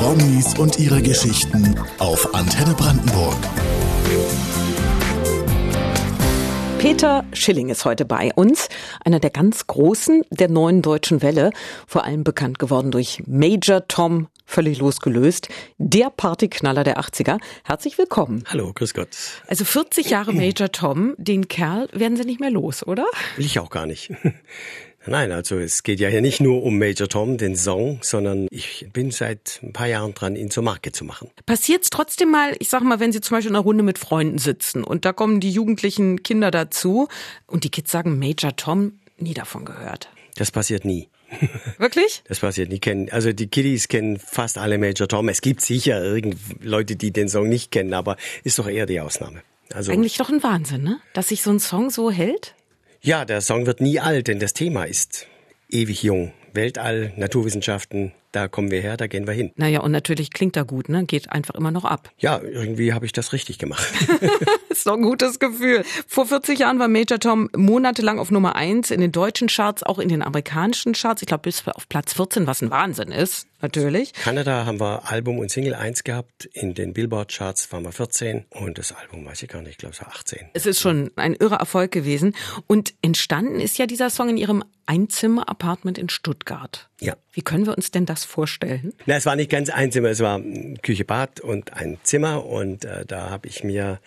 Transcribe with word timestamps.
Promis 0.00 0.58
und 0.58 0.78
ihre 0.78 1.02
Geschichten 1.02 1.78
auf 1.98 2.34
Antenne 2.34 2.72
Brandenburg. 2.72 3.36
Peter 6.78 7.26
Schilling 7.34 7.68
ist 7.68 7.84
heute 7.84 8.06
bei 8.06 8.30
uns, 8.34 8.70
einer 9.04 9.20
der 9.20 9.28
ganz 9.28 9.66
Großen 9.66 10.24
der 10.30 10.48
neuen 10.48 10.80
deutschen 10.80 11.20
Welle, 11.20 11.50
vor 11.86 12.04
allem 12.04 12.24
bekannt 12.24 12.58
geworden 12.58 12.90
durch 12.90 13.22
Major 13.26 13.86
Tom, 13.88 14.28
völlig 14.46 14.78
losgelöst, 14.78 15.48
der 15.76 16.08
Partyknaller 16.08 16.82
der 16.82 16.98
80er. 16.98 17.38
Herzlich 17.64 17.98
willkommen. 17.98 18.44
Hallo, 18.46 18.72
grüß 18.72 18.94
Gott. 18.94 19.10
Also 19.48 19.66
40 19.66 20.08
Jahre 20.08 20.32
Major 20.32 20.72
Tom, 20.72 21.14
den 21.18 21.46
Kerl 21.48 21.90
werden 21.92 22.16
Sie 22.16 22.24
nicht 22.24 22.40
mehr 22.40 22.50
los, 22.50 22.86
oder? 22.86 23.04
Will 23.36 23.44
ich 23.44 23.58
auch 23.58 23.68
gar 23.68 23.84
nicht. 23.84 24.10
Nein, 25.06 25.32
also 25.32 25.58
es 25.58 25.82
geht 25.82 25.98
ja 25.98 26.08
hier 26.08 26.20
nicht 26.20 26.40
nur 26.40 26.62
um 26.62 26.78
Major 26.78 27.08
Tom, 27.08 27.38
den 27.38 27.56
Song, 27.56 28.00
sondern 28.02 28.48
ich 28.50 28.86
bin 28.92 29.10
seit 29.10 29.60
ein 29.62 29.72
paar 29.72 29.86
Jahren 29.86 30.12
dran, 30.12 30.36
ihn 30.36 30.50
zur 30.50 30.62
Marke 30.62 30.92
zu 30.92 31.04
machen. 31.04 31.30
Passiert's 31.46 31.88
trotzdem 31.88 32.30
mal, 32.30 32.54
ich 32.58 32.68
sag 32.68 32.82
mal, 32.82 33.00
wenn 33.00 33.10
Sie 33.10 33.20
zum 33.20 33.36
Beispiel 33.36 33.50
in 33.50 33.56
einer 33.56 33.64
Runde 33.64 33.82
mit 33.82 33.98
Freunden 33.98 34.38
sitzen 34.38 34.84
und 34.84 35.06
da 35.06 35.12
kommen 35.12 35.40
die 35.40 35.50
jugendlichen 35.50 36.22
Kinder 36.22 36.50
dazu 36.50 37.08
und 37.46 37.64
die 37.64 37.70
Kids 37.70 37.90
sagen 37.90 38.18
Major 38.18 38.54
Tom, 38.56 39.00
nie 39.18 39.34
davon 39.34 39.64
gehört. 39.64 40.10
Das 40.36 40.50
passiert 40.50 40.84
nie. 40.84 41.08
Wirklich? 41.78 42.22
Das 42.28 42.40
passiert 42.40 42.68
nie. 42.70 42.78
Kennen, 42.78 43.08
also 43.10 43.32
die 43.32 43.46
Kiddies 43.46 43.88
kennen 43.88 44.18
fast 44.18 44.58
alle 44.58 44.78
Major 44.78 45.08
Tom. 45.08 45.28
Es 45.28 45.40
gibt 45.40 45.62
sicher 45.62 46.02
irgend 46.02 46.36
Leute, 46.62 46.96
die 46.96 47.12
den 47.12 47.28
Song 47.28 47.48
nicht 47.48 47.70
kennen, 47.70 47.94
aber 47.94 48.16
ist 48.44 48.58
doch 48.58 48.68
eher 48.68 48.86
die 48.86 49.00
Ausnahme. 49.00 49.42
Also 49.72 49.92
Eigentlich 49.92 50.16
doch 50.16 50.30
ein 50.30 50.42
Wahnsinn, 50.42 50.82
ne? 50.82 51.00
Dass 51.14 51.28
sich 51.28 51.42
so 51.42 51.50
ein 51.50 51.60
Song 51.60 51.90
so 51.90 52.10
hält? 52.10 52.54
Ja, 53.02 53.24
der 53.24 53.40
Song 53.40 53.64
wird 53.64 53.80
nie 53.80 53.98
alt, 53.98 54.28
denn 54.28 54.40
das 54.40 54.52
Thema 54.52 54.84
ist 54.84 55.26
ewig 55.70 56.02
jung. 56.02 56.34
Weltall, 56.52 57.12
Naturwissenschaften, 57.16 58.12
da 58.32 58.46
kommen 58.46 58.70
wir 58.70 58.80
her, 58.80 58.96
da 58.96 59.06
gehen 59.06 59.26
wir 59.26 59.34
hin. 59.34 59.50
Naja, 59.56 59.80
und 59.80 59.90
natürlich 59.90 60.30
klingt 60.30 60.56
er 60.56 60.64
gut, 60.64 60.88
ne? 60.88 61.04
Geht 61.04 61.32
einfach 61.32 61.54
immer 61.54 61.70
noch 61.70 61.84
ab. 61.84 62.10
Ja, 62.18 62.40
irgendwie 62.40 62.92
habe 62.92 63.04
ich 63.04 63.12
das 63.12 63.32
richtig 63.32 63.58
gemacht. 63.58 63.92
ist 64.68 64.86
doch 64.86 64.94
ein 64.94 65.02
gutes 65.02 65.38
Gefühl. 65.40 65.84
Vor 66.06 66.26
40 66.26 66.60
Jahren 66.60 66.78
war 66.78 66.88
Major 66.88 67.18
Tom 67.18 67.50
monatelang 67.56 68.18
auf 68.18 68.30
Nummer 68.30 68.54
1 68.54 68.92
in 68.92 69.00
den 69.00 69.10
deutschen 69.10 69.48
Charts, 69.48 69.82
auch 69.82 69.98
in 69.98 70.08
den 70.08 70.22
amerikanischen 70.22 70.92
Charts. 70.92 71.22
Ich 71.22 71.26
glaube, 71.26 71.42
bis 71.42 71.66
auf 71.66 71.88
Platz 71.88 72.12
14, 72.12 72.46
was 72.46 72.62
ein 72.62 72.70
Wahnsinn 72.70 73.10
ist, 73.10 73.48
natürlich. 73.60 74.12
Kanada 74.12 74.64
haben 74.64 74.78
wir 74.78 75.10
Album 75.10 75.38
und 75.38 75.50
Single 75.50 75.74
1 75.74 76.04
gehabt. 76.04 76.44
In 76.52 76.74
den 76.74 76.92
Billboard-Charts 76.92 77.72
waren 77.72 77.84
wir 77.84 77.92
14. 77.92 78.44
Und 78.50 78.78
das 78.78 78.92
Album 78.92 79.26
weiß 79.26 79.42
ich 79.42 79.48
gar 79.48 79.60
nicht, 79.60 79.72
ich 79.72 79.78
glaube, 79.78 79.94
es 79.94 80.00
war 80.00 80.08
18. 80.08 80.50
Es 80.52 80.66
ist 80.66 80.80
schon 80.80 81.10
ein 81.16 81.34
irrer 81.34 81.56
Erfolg 81.56 81.90
gewesen. 81.90 82.36
Und 82.68 82.94
entstanden 83.02 83.58
ist 83.58 83.76
ja 83.78 83.86
dieser 83.86 84.08
Song 84.08 84.28
in 84.28 84.36
ihrem 84.36 84.62
Einzimmer-Apartment 84.90 85.98
in 85.98 86.08
Stuttgart. 86.08 86.88
Ja. 87.00 87.16
Wie 87.32 87.42
können 87.42 87.64
wir 87.64 87.76
uns 87.76 87.92
denn 87.92 88.06
das 88.06 88.24
vorstellen? 88.24 88.92
Na, 89.06 89.14
es 89.14 89.24
war 89.24 89.36
nicht 89.36 89.50
ganz 89.50 89.70
ein 89.70 89.92
Zimmer, 89.92 90.08
es 90.08 90.18
war 90.18 90.40
Küche, 90.82 91.04
Bad 91.04 91.38
und 91.38 91.72
ein 91.72 91.98
Zimmer 92.02 92.44
und 92.44 92.84
äh, 92.84 93.06
da 93.06 93.30
habe 93.30 93.46
ich 93.46 93.62
mir 93.62 94.00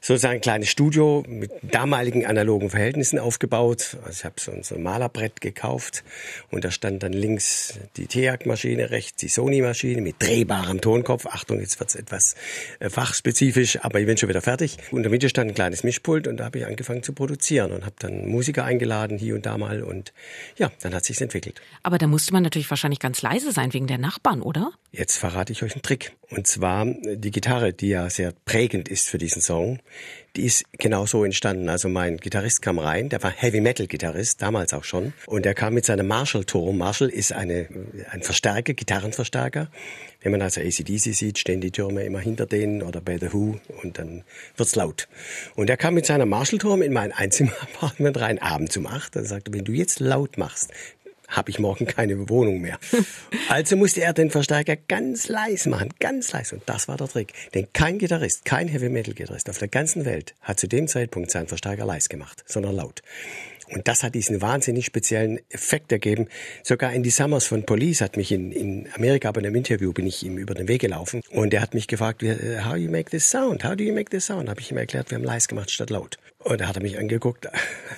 sozusagen 0.00 0.36
ein 0.36 0.40
kleines 0.40 0.70
Studio 0.70 1.22
mit 1.28 1.52
damaligen 1.62 2.24
analogen 2.24 2.70
Verhältnissen 2.70 3.18
aufgebaut. 3.18 3.98
Also 4.04 4.10
ich 4.20 4.24
habe 4.24 4.34
so, 4.38 4.52
so 4.62 4.74
ein 4.76 4.82
Malerbrett 4.82 5.42
gekauft 5.42 6.02
und 6.50 6.64
da 6.64 6.70
stand 6.70 7.02
dann 7.02 7.12
links 7.12 7.78
die 7.98 8.06
TEAC-Maschine, 8.06 8.90
rechts 8.90 9.20
die 9.20 9.28
Sony-Maschine 9.28 10.00
mit 10.00 10.16
drehbarem 10.18 10.80
Tonkopf. 10.80 11.26
Achtung, 11.26 11.60
jetzt 11.60 11.78
wird's 11.78 11.94
etwas 11.94 12.36
äh, 12.80 12.88
fachspezifisch, 12.88 13.80
aber 13.82 14.00
ich 14.00 14.06
bin 14.06 14.16
schon 14.16 14.30
wieder 14.30 14.42
fertig. 14.42 14.78
Und 14.90 14.98
in 14.98 15.02
der 15.02 15.12
Mitte 15.12 15.28
stand 15.28 15.50
ein 15.50 15.54
kleines 15.54 15.84
Mischpult 15.84 16.26
und 16.26 16.38
da 16.38 16.46
habe 16.46 16.58
ich 16.58 16.66
angefangen 16.66 17.02
zu 17.02 17.12
produzieren 17.12 17.70
und 17.72 17.84
habe 17.84 17.96
dann 17.98 18.26
Musiker 18.26 18.64
eingeladen 18.64 19.18
hier 19.18 19.34
und 19.34 19.44
da 19.44 19.58
mal 19.58 19.82
und 19.82 20.05
ja, 20.56 20.70
dann 20.80 20.94
hat 20.94 21.04
sich's 21.04 21.20
entwickelt. 21.20 21.60
Aber 21.82 21.98
da 21.98 22.06
musste 22.06 22.32
man 22.32 22.42
natürlich 22.42 22.70
wahrscheinlich 22.70 23.00
ganz 23.00 23.22
leise 23.22 23.52
sein 23.52 23.72
wegen 23.72 23.86
der 23.86 23.98
Nachbarn, 23.98 24.42
oder? 24.42 24.72
Jetzt 24.92 25.16
verrate 25.16 25.52
ich 25.52 25.62
euch 25.62 25.72
einen 25.72 25.82
Trick. 25.82 26.12
Und 26.30 26.46
zwar 26.46 26.86
die 26.86 27.30
Gitarre, 27.30 27.72
die 27.72 27.88
ja 27.88 28.10
sehr 28.10 28.32
prägend 28.44 28.88
ist 28.88 29.08
für 29.08 29.18
diesen 29.18 29.42
Song, 29.42 29.80
die 30.36 30.44
ist 30.44 30.64
genauso 30.72 31.24
entstanden. 31.24 31.68
Also 31.68 31.88
mein 31.88 32.18
Gitarrist 32.18 32.62
kam 32.62 32.78
rein, 32.78 33.08
der 33.08 33.22
war 33.22 33.30
Heavy 33.30 33.60
Metal 33.60 33.86
Gitarrist, 33.86 34.42
damals 34.42 34.74
auch 34.74 34.84
schon. 34.84 35.12
Und 35.26 35.44
der 35.44 35.54
kam 35.54 35.74
mit 35.74 35.86
seinem 35.86 36.06
Marshall-Turm. 36.06 36.76
Marshall 36.76 37.08
ist 37.08 37.32
eine, 37.32 37.68
ein 38.10 38.22
Verstärker, 38.22 38.74
Gitarrenverstärker. 38.74 39.68
Wenn 40.22 40.32
man 40.32 40.42
also 40.42 40.60
ACDC 40.60 41.14
sieht, 41.14 41.38
stehen 41.38 41.60
die 41.60 41.70
Türme 41.70 42.04
immer 42.04 42.20
hinter 42.20 42.46
denen 42.46 42.82
oder 42.82 43.00
bei 43.00 43.18
The 43.18 43.32
Who 43.32 43.58
und 43.82 43.98
dann 43.98 44.24
wird's 44.56 44.74
laut. 44.76 45.08
Und 45.54 45.70
er 45.70 45.76
kam 45.76 45.94
mit 45.94 46.06
seinem 46.06 46.28
Marshall-Turm 46.28 46.82
in 46.82 46.92
mein 46.92 47.12
Einzimmer-Apartment 47.12 48.20
rein, 48.20 48.40
abends 48.40 48.76
um 48.76 48.86
acht. 48.86 49.16
Er 49.16 49.24
sagte, 49.24 49.52
wenn 49.52 49.64
du 49.64 49.72
jetzt 49.72 50.00
laut 50.00 50.36
machst, 50.38 50.70
habe 51.28 51.50
ich 51.50 51.58
morgen 51.58 51.86
keine 51.86 52.28
Wohnung 52.28 52.60
mehr. 52.60 52.78
Also 53.48 53.76
musste 53.76 54.02
er 54.02 54.12
den 54.12 54.30
Verstärker 54.30 54.76
ganz 54.76 55.28
leise 55.28 55.68
machen, 55.68 55.90
ganz 56.00 56.32
leise. 56.32 56.56
Und 56.56 56.62
das 56.66 56.88
war 56.88 56.96
der 56.96 57.08
Trick. 57.08 57.32
Denn 57.54 57.68
kein 57.72 57.98
Gitarrist, 57.98 58.44
kein 58.44 58.66
Heavy 58.66 58.88
Metal 58.88 59.14
Gitarrist 59.14 59.48
auf 59.48 59.58
der 59.58 59.68
ganzen 59.68 60.04
Welt 60.04 60.34
hat 60.42 60.58
zu 60.58 60.66
dem 60.66 60.88
Zeitpunkt 60.88 61.30
seinen 61.30 61.46
Verstärker 61.46 61.86
leise 61.86 62.08
gemacht, 62.08 62.42
sondern 62.46 62.74
laut. 62.74 63.02
Und 63.68 63.88
das 63.88 64.02
hat 64.02 64.14
diesen 64.14 64.40
wahnsinnig 64.40 64.86
speziellen 64.86 65.40
Effekt 65.50 65.90
ergeben. 65.90 66.28
Sogar 66.62 66.92
Andy 66.92 67.10
Summers 67.10 67.46
von 67.46 67.64
Police 67.64 68.00
hat 68.00 68.16
mich 68.16 68.30
in, 68.30 68.52
in 68.52 68.88
Amerika 68.94 69.32
bei 69.32 69.40
einem 69.40 69.54
Interview 69.54 69.92
bin 69.92 70.06
ich 70.06 70.24
ihm 70.24 70.38
über 70.38 70.54
den 70.54 70.68
Weg 70.68 70.82
gelaufen 70.82 71.20
und 71.30 71.52
er 71.52 71.62
hat 71.62 71.74
mich 71.74 71.88
gefragt, 71.88 72.22
how 72.22 72.76
you 72.76 72.90
make 72.90 73.10
this 73.10 73.28
sound? 73.28 73.64
How 73.64 73.74
do 73.74 73.82
you 73.82 73.92
make 73.92 74.10
this 74.10 74.26
sound? 74.26 74.48
Habe 74.48 74.60
ich 74.60 74.70
ihm 74.70 74.76
erklärt, 74.76 75.10
wir 75.10 75.16
haben 75.16 75.24
leise 75.24 75.48
gemacht 75.48 75.70
statt 75.70 75.90
laut. 75.90 76.18
Und 76.38 76.60
da 76.60 76.68
hat 76.68 76.76
er 76.76 76.82
mich 76.82 76.98
angeguckt. 76.98 77.48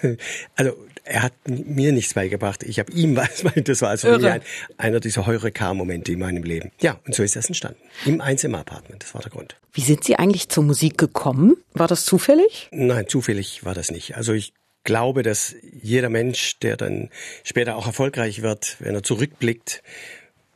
Also 0.57 0.77
er 1.09 1.23
hat 1.23 1.33
mir 1.47 1.93
nichts 1.93 2.15
beigebracht. 2.15 2.63
Ich 2.63 2.79
habe 2.79 2.93
ihm 2.93 3.17
was. 3.17 3.45
Das 3.65 3.83
war 3.83 3.91
also 3.91 4.09
ein, 4.09 4.41
einer 4.77 5.01
dieser 5.01 5.27
Heureka-Momente 5.27 6.13
in 6.13 6.19
meinem 6.19 6.43
Leben. 6.43 6.71
Ja, 6.81 7.01
und 7.07 7.15
so 7.15 7.23
ist 7.23 7.37
das 7.37 7.47
entstanden. 7.47 7.81
Im 8.05 8.21
Einzimmer-Apartment. 8.21 9.03
Das 9.03 9.15
war 9.15 9.23
der 9.23 9.31
Grund. 9.31 9.57
Wie 9.73 9.81
sind 9.81 10.05
Sie 10.05 10.17
eigentlich 10.17 10.49
zur 10.49 10.65
Musik 10.65 10.99
gekommen? 10.99 11.57
War 11.73 11.89
das 11.89 12.05
zufällig? 12.05 12.69
Nein, 12.71 13.09
zufällig 13.09 13.65
war 13.65 13.75
das 13.75 13.91
nicht. 13.91 14.17
Also 14.17 14.33
ich 14.33 14.53
glaube, 14.85 15.23
dass 15.23 15.55
jeder 15.83 16.09
Mensch, 16.09 16.59
der 16.61 16.77
dann 16.77 17.11
später 17.45 17.77
auch 17.77 17.87
erfolgreich 17.87 18.43
wird, 18.43 18.77
wenn 18.79 18.95
er 18.95 19.03
zurückblickt, 19.03 19.83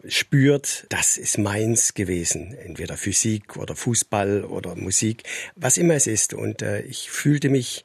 spürt, 0.09 0.87
das 0.89 1.17
ist 1.17 1.39
meins 1.39 1.95
gewesen. 1.95 2.55
Entweder 2.55 2.97
Physik 2.97 3.57
oder 3.57 3.77
Fußball 3.77 4.45
oder 4.45 4.75
Musik, 4.75 5.23
was 5.57 5.79
immer 5.79 5.95
es 5.95 6.07
ist. 6.07 6.35
Und 6.35 6.63
äh, 6.63 6.83
ich 6.83 7.11
fühlte 7.11 7.49
mich 7.49 7.85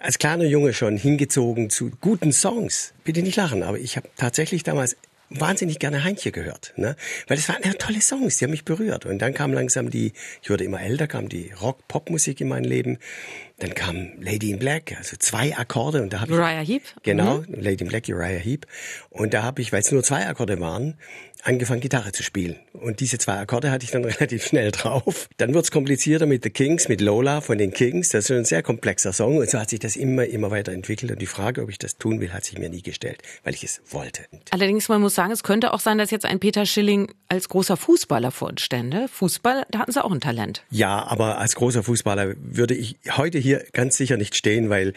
als 0.00 0.18
kleiner 0.18 0.44
Junge 0.44 0.72
schon 0.72 0.96
hingezogen 0.96 1.70
zu 1.70 1.90
guten 2.00 2.32
Songs. 2.32 2.94
Bitte 3.04 3.22
nicht 3.22 3.36
lachen, 3.36 3.62
aber 3.62 3.78
ich 3.78 3.96
habe 3.96 4.08
tatsächlich 4.16 4.62
damals 4.62 4.96
wahnsinnig 5.30 5.78
gerne 5.78 6.04
Heintje 6.04 6.30
gehört, 6.30 6.72
ne? 6.76 6.96
Weil 7.26 7.38
es 7.38 7.48
waren 7.48 7.62
ja 7.64 7.72
tolle 7.72 8.00
Songs, 8.00 8.36
die 8.36 8.44
haben 8.44 8.52
mich 8.52 8.64
berührt. 8.64 9.06
Und 9.06 9.18
dann 9.18 9.34
kam 9.34 9.52
langsam 9.52 9.90
die, 9.90 10.12
ich 10.42 10.50
wurde 10.50 10.64
immer 10.64 10.80
älter, 10.80 11.08
kam 11.08 11.28
die 11.28 11.50
Rock-Pop-Musik 11.60 12.40
in 12.40 12.48
mein 12.48 12.64
Leben. 12.64 12.98
Dann 13.58 13.74
kam 13.74 14.10
Lady 14.20 14.50
in 14.50 14.58
Black, 14.58 14.94
also 14.98 15.16
zwei 15.18 15.56
Akkorde 15.56 16.02
und 16.02 16.12
da 16.12 16.20
habe 16.20 16.30
ich 16.30 16.38
Uriah 16.38 16.60
Heep. 16.60 16.82
Genau, 17.02 17.38
mhm. 17.38 17.54
Lady 17.54 17.84
in 17.84 17.88
Black, 17.88 18.04
Uriah 18.08 18.38
Heep. 18.38 18.66
Und 19.08 19.32
da 19.32 19.42
habe 19.42 19.62
ich, 19.62 19.72
weil 19.72 19.80
es 19.80 19.90
nur 19.90 20.02
zwei 20.02 20.26
Akkorde 20.26 20.60
waren, 20.60 20.98
angefangen 21.42 21.80
Gitarre 21.80 22.12
zu 22.12 22.22
spielen. 22.22 22.56
Und 22.72 23.00
diese 23.00 23.18
zwei 23.18 23.34
Akkorde 23.34 23.70
hatte 23.70 23.84
ich 23.84 23.90
dann 23.90 24.04
relativ 24.04 24.44
schnell 24.44 24.72
drauf. 24.72 25.28
Dann 25.36 25.54
wird's 25.54 25.70
komplizierter 25.70 26.26
mit 26.26 26.42
The 26.42 26.50
Kings, 26.50 26.88
mit 26.88 27.00
Lola 27.00 27.40
von 27.40 27.58
den 27.58 27.72
Kings. 27.72 28.10
Das 28.10 28.28
ist 28.28 28.30
ein 28.36 28.44
sehr 28.44 28.62
komplexer 28.62 29.12
Song 29.12 29.38
und 29.38 29.48
so 29.48 29.58
hat 29.58 29.70
sich 29.70 29.78
das 29.78 29.96
immer, 29.96 30.26
immer 30.26 30.50
weiter 30.50 30.72
entwickelt. 30.72 31.12
Und 31.12 31.22
die 31.22 31.26
Frage, 31.26 31.62
ob 31.62 31.70
ich 31.70 31.78
das 31.78 31.96
tun 31.96 32.20
will, 32.20 32.32
hat 32.32 32.44
sich 32.44 32.58
mir 32.58 32.68
nie 32.68 32.82
gestellt, 32.82 33.22
weil 33.44 33.54
ich 33.54 33.64
es 33.64 33.80
wollte. 33.90 34.22
Allerdings, 34.50 34.88
man 34.88 35.00
muss 35.00 35.14
sagen, 35.14 35.32
es 35.32 35.42
könnte 35.42 35.72
auch 35.72 35.80
sein, 35.80 35.98
dass 35.98 36.10
jetzt 36.10 36.26
ein 36.26 36.40
Peter 36.40 36.66
Schilling 36.66 37.12
als 37.28 37.48
großer 37.48 37.76
Fußballer 37.76 38.30
vor 38.30 38.48
uns 38.48 38.62
stände. 38.62 39.08
Fußball, 39.08 39.66
da 39.70 39.78
hatten 39.78 39.92
sie 39.92 40.04
auch 40.04 40.12
ein 40.12 40.20
Talent. 40.20 40.64
Ja, 40.70 41.06
aber 41.06 41.38
als 41.38 41.54
großer 41.54 41.82
Fußballer 41.82 42.34
würde 42.38 42.74
ich 42.74 42.96
heute 43.16 43.38
hier 43.46 43.64
ganz 43.72 43.96
sicher 43.96 44.16
nicht 44.16 44.34
stehen, 44.34 44.70
weil 44.70 44.92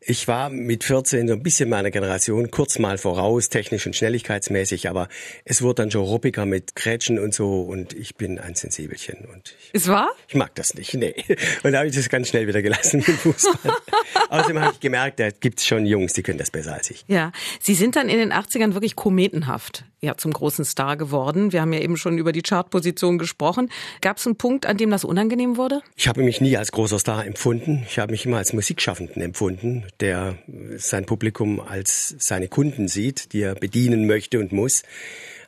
ich 0.00 0.28
war 0.28 0.50
mit 0.50 0.84
14 0.84 1.28
so 1.28 1.34
ein 1.34 1.42
bisschen 1.42 1.68
meiner 1.68 1.90
Generation 1.90 2.50
kurz 2.50 2.78
mal 2.78 2.98
voraus, 2.98 3.48
technisch 3.48 3.86
und 3.86 3.96
schnelligkeitsmäßig, 3.96 4.88
aber 4.88 5.08
es 5.44 5.62
wurde 5.62 5.82
dann 5.82 5.90
schon 5.90 6.04
ruppiger 6.04 6.44
mit 6.44 6.76
Grätschen 6.76 7.18
und 7.18 7.34
so 7.34 7.62
und 7.62 7.94
ich 7.94 8.16
bin 8.16 8.38
ein 8.38 8.54
Sensibelchen. 8.54 9.24
Und 9.32 9.56
ich, 9.58 9.74
ist 9.74 9.88
wahr? 9.88 10.10
Ich 10.28 10.34
mag 10.34 10.54
das 10.54 10.74
nicht, 10.74 10.94
nee. 10.94 11.14
Und 11.62 11.72
da 11.72 11.78
habe 11.78 11.88
ich 11.88 11.94
das 11.94 12.08
ganz 12.08 12.28
schnell 12.28 12.46
wieder 12.46 12.62
gelassen 12.62 12.98
mit 12.98 13.16
Fußball. 13.16 13.72
Außerdem 14.28 14.60
habe 14.60 14.72
ich 14.74 14.80
gemerkt, 14.80 15.20
da 15.20 15.30
gibt's 15.30 15.66
schon 15.66 15.86
Jungs, 15.86 16.12
die 16.12 16.22
können 16.22 16.38
das 16.38 16.50
besser 16.50 16.74
als 16.74 16.90
ich. 16.90 17.04
Ja, 17.08 17.32
Sie 17.60 17.74
sind 17.74 17.96
dann 17.96 18.08
in 18.08 18.18
den 18.18 18.32
80ern 18.32 18.74
wirklich 18.74 18.96
kometenhaft 18.96 19.84
ja, 20.04 20.16
zum 20.16 20.32
großen 20.32 20.64
Star 20.64 20.96
geworden. 20.96 21.52
Wir 21.52 21.60
haben 21.60 21.72
ja 21.72 21.80
eben 21.80 21.96
schon 21.96 22.18
über 22.18 22.32
die 22.32 22.42
Chartposition 22.42 23.18
gesprochen. 23.18 23.70
Gab 24.00 24.18
es 24.18 24.26
einen 24.26 24.36
Punkt, 24.36 24.66
an 24.66 24.76
dem 24.76 24.90
das 24.90 25.04
unangenehm 25.04 25.56
wurde? 25.56 25.80
Ich 25.96 26.06
habe 26.06 26.22
mich 26.22 26.40
nie 26.40 26.56
als 26.56 26.70
großer 26.72 26.98
Star 26.98 27.26
empfunden. 27.26 27.84
Ich 27.88 27.98
habe 27.98 28.12
mich 28.12 28.26
immer 28.26 28.36
als 28.36 28.52
Musikschaffenden 28.52 29.22
empfunden, 29.22 29.84
der 30.00 30.36
sein 30.76 31.06
Publikum 31.06 31.60
als 31.60 32.14
seine 32.18 32.48
Kunden 32.48 32.88
sieht, 32.88 33.32
die 33.32 33.42
er 33.42 33.54
bedienen 33.54 34.06
möchte 34.06 34.38
und 34.38 34.52
muss. 34.52 34.82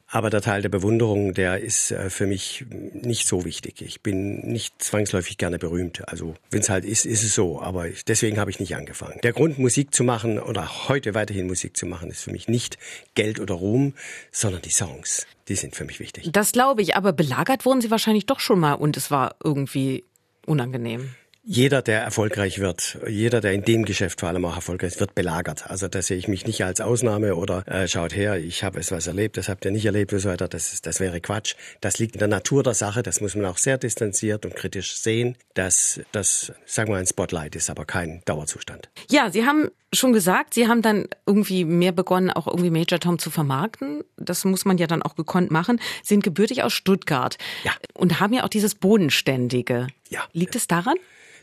Aber 0.08 0.30
der 0.30 0.40
Teil 0.40 0.62
der 0.62 0.68
Bewunderung, 0.68 1.34
der 1.34 1.60
ist 1.60 1.90
äh, 1.90 2.10
für 2.10 2.26
mich 2.26 2.64
nicht 2.70 3.26
so 3.26 3.44
wichtig. 3.44 3.82
Ich 3.82 4.02
bin 4.02 4.40
nicht 4.46 4.80
zwangsläufig 4.80 5.36
gerne 5.36 5.58
berühmt. 5.58 6.08
Also 6.08 6.34
wenn 6.50 6.60
es 6.60 6.68
halt 6.68 6.84
ist, 6.84 7.06
ist 7.06 7.24
es 7.24 7.34
so. 7.34 7.60
Aber 7.60 7.86
deswegen 8.06 8.38
habe 8.38 8.50
ich 8.50 8.60
nicht 8.60 8.76
angefangen. 8.76 9.18
Der 9.24 9.32
Grund, 9.32 9.58
Musik 9.58 9.92
zu 9.92 10.04
machen 10.04 10.38
oder 10.38 10.88
heute 10.88 11.14
weiterhin 11.14 11.48
Musik 11.48 11.76
zu 11.76 11.86
machen, 11.86 12.10
ist 12.10 12.22
für 12.22 12.30
mich 12.30 12.46
nicht 12.46 12.78
Geld 13.14 13.40
oder 13.40 13.54
Ruhm, 13.54 13.94
sondern 14.30 14.62
die 14.62 14.70
Songs. 14.70 15.26
Die 15.48 15.56
sind 15.56 15.74
für 15.74 15.84
mich 15.84 15.98
wichtig. 15.98 16.30
Das 16.32 16.52
glaube 16.52 16.82
ich. 16.82 16.94
Aber 16.94 17.12
belagert 17.12 17.64
wurden 17.64 17.80
Sie 17.80 17.90
wahrscheinlich 17.90 18.26
doch 18.26 18.38
schon 18.38 18.60
mal 18.60 18.74
und 18.74 18.96
es 18.96 19.10
war 19.10 19.34
irgendwie 19.42 20.04
unangenehm 20.46 21.10
jeder, 21.48 21.80
der 21.80 22.00
erfolgreich 22.00 22.58
wird, 22.58 22.98
jeder, 23.06 23.40
der 23.40 23.52
in 23.52 23.62
dem 23.62 23.84
Geschäft 23.84 24.18
vor 24.18 24.28
allem 24.28 24.44
auch 24.44 24.56
erfolgreich 24.56 24.94
ist, 24.94 25.00
wird 25.00 25.14
belagert. 25.14 25.70
Also 25.70 25.86
da 25.86 26.02
sehe 26.02 26.16
ich 26.16 26.26
mich 26.26 26.44
nicht 26.44 26.64
als 26.64 26.80
Ausnahme 26.80 27.36
oder 27.36 27.62
äh, 27.68 27.86
schaut 27.86 28.16
her, 28.16 28.36
ich 28.36 28.64
habe 28.64 28.80
es 28.80 28.90
was 28.90 29.06
erlebt, 29.06 29.36
das 29.36 29.48
habt 29.48 29.64
ihr 29.64 29.70
nicht 29.70 29.86
erlebt 29.86 30.12
und 30.12 30.18
so 30.18 30.28
weiter. 30.28 30.48
Das, 30.48 30.72
ist, 30.72 30.86
das 30.86 30.98
wäre 30.98 31.20
Quatsch. 31.20 31.54
Das 31.80 32.00
liegt 32.00 32.16
in 32.16 32.18
der 32.18 32.26
Natur 32.26 32.64
der 32.64 32.74
Sache. 32.74 33.04
Das 33.04 33.20
muss 33.20 33.36
man 33.36 33.44
auch 33.44 33.58
sehr 33.58 33.78
distanziert 33.78 34.44
und 34.44 34.56
kritisch 34.56 34.96
sehen, 34.96 35.36
dass 35.54 36.00
das, 36.10 36.52
sagen 36.64 36.90
wir, 36.90 36.96
ein 36.96 37.06
Spotlight 37.06 37.54
ist, 37.54 37.70
aber 37.70 37.84
kein 37.84 38.22
Dauerzustand. 38.24 38.90
Ja, 39.08 39.30
Sie 39.30 39.46
haben 39.46 39.70
schon 39.92 40.12
gesagt, 40.12 40.52
Sie 40.52 40.66
haben 40.66 40.82
dann 40.82 41.06
irgendwie 41.26 41.64
mehr 41.64 41.92
begonnen, 41.92 42.30
auch 42.30 42.48
irgendwie 42.48 42.70
Major 42.70 42.98
Tom 42.98 43.20
zu 43.20 43.30
vermarkten. 43.30 44.02
Das 44.16 44.44
muss 44.44 44.64
man 44.64 44.78
ja 44.78 44.88
dann 44.88 45.00
auch 45.00 45.14
gekonnt 45.14 45.52
machen. 45.52 45.78
Sie 46.02 46.14
sind 46.14 46.24
gebürtig 46.24 46.64
aus 46.64 46.72
Stuttgart. 46.72 47.38
Ja. 47.62 47.70
Und 47.94 48.18
haben 48.18 48.32
ja 48.32 48.42
auch 48.42 48.48
dieses 48.48 48.74
Bodenständige. 48.74 49.86
Ja. 50.10 50.24
Liegt 50.32 50.56
es 50.56 50.66
daran? 50.66 50.96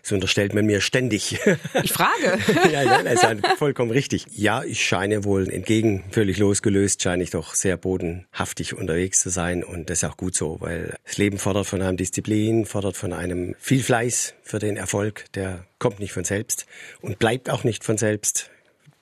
So 0.06 0.16
unterstellt 0.16 0.54
man 0.54 0.66
mir 0.66 0.82
ständig. 0.82 1.40
Ich 1.82 1.94
frage. 1.94 2.38
ja, 2.74 2.84
ja, 2.84 3.04
das 3.04 3.24
ist 3.24 3.48
vollkommen 3.58 3.90
richtig. 3.90 4.26
Ja, 4.36 4.62
ich 4.62 4.86
scheine 4.86 5.24
wohl 5.24 5.50
entgegen, 5.50 6.04
völlig 6.12 6.38
losgelöst, 6.40 7.02
scheine 7.02 7.24
ich 7.24 7.30
doch 7.30 7.56
sehr 7.56 7.78
bodenhaftig 7.78 8.74
unterwegs 8.74 9.22
zu 9.22 9.30
sein. 9.30 9.64
Und 9.64 9.90
das 9.90 10.00
ist 10.00 10.10
auch 10.10 10.18
gut 10.18 10.36
so, 10.36 10.60
weil 10.60 10.98
das 11.06 11.18
Leben 11.18 11.38
fordert 11.38 11.68
von 11.68 11.82
einem 11.82 11.96
Disziplin, 11.96 12.66
fordert 12.66 12.98
von 12.98 13.14
einem 13.14 13.56
viel 13.60 13.82
Fleiß 13.82 14.36
für 14.44 14.60
den 14.60 14.76
Erfolg. 14.76 15.32
Der 15.36 15.66
kommt 15.80 16.02
nicht 16.02 16.12
von 16.12 16.26
selbst 16.26 16.66
und 17.00 17.18
bleibt 17.18 17.50
auch 17.50 17.64
nicht 17.64 17.86
von 17.86 17.98
selbst. 17.98 18.52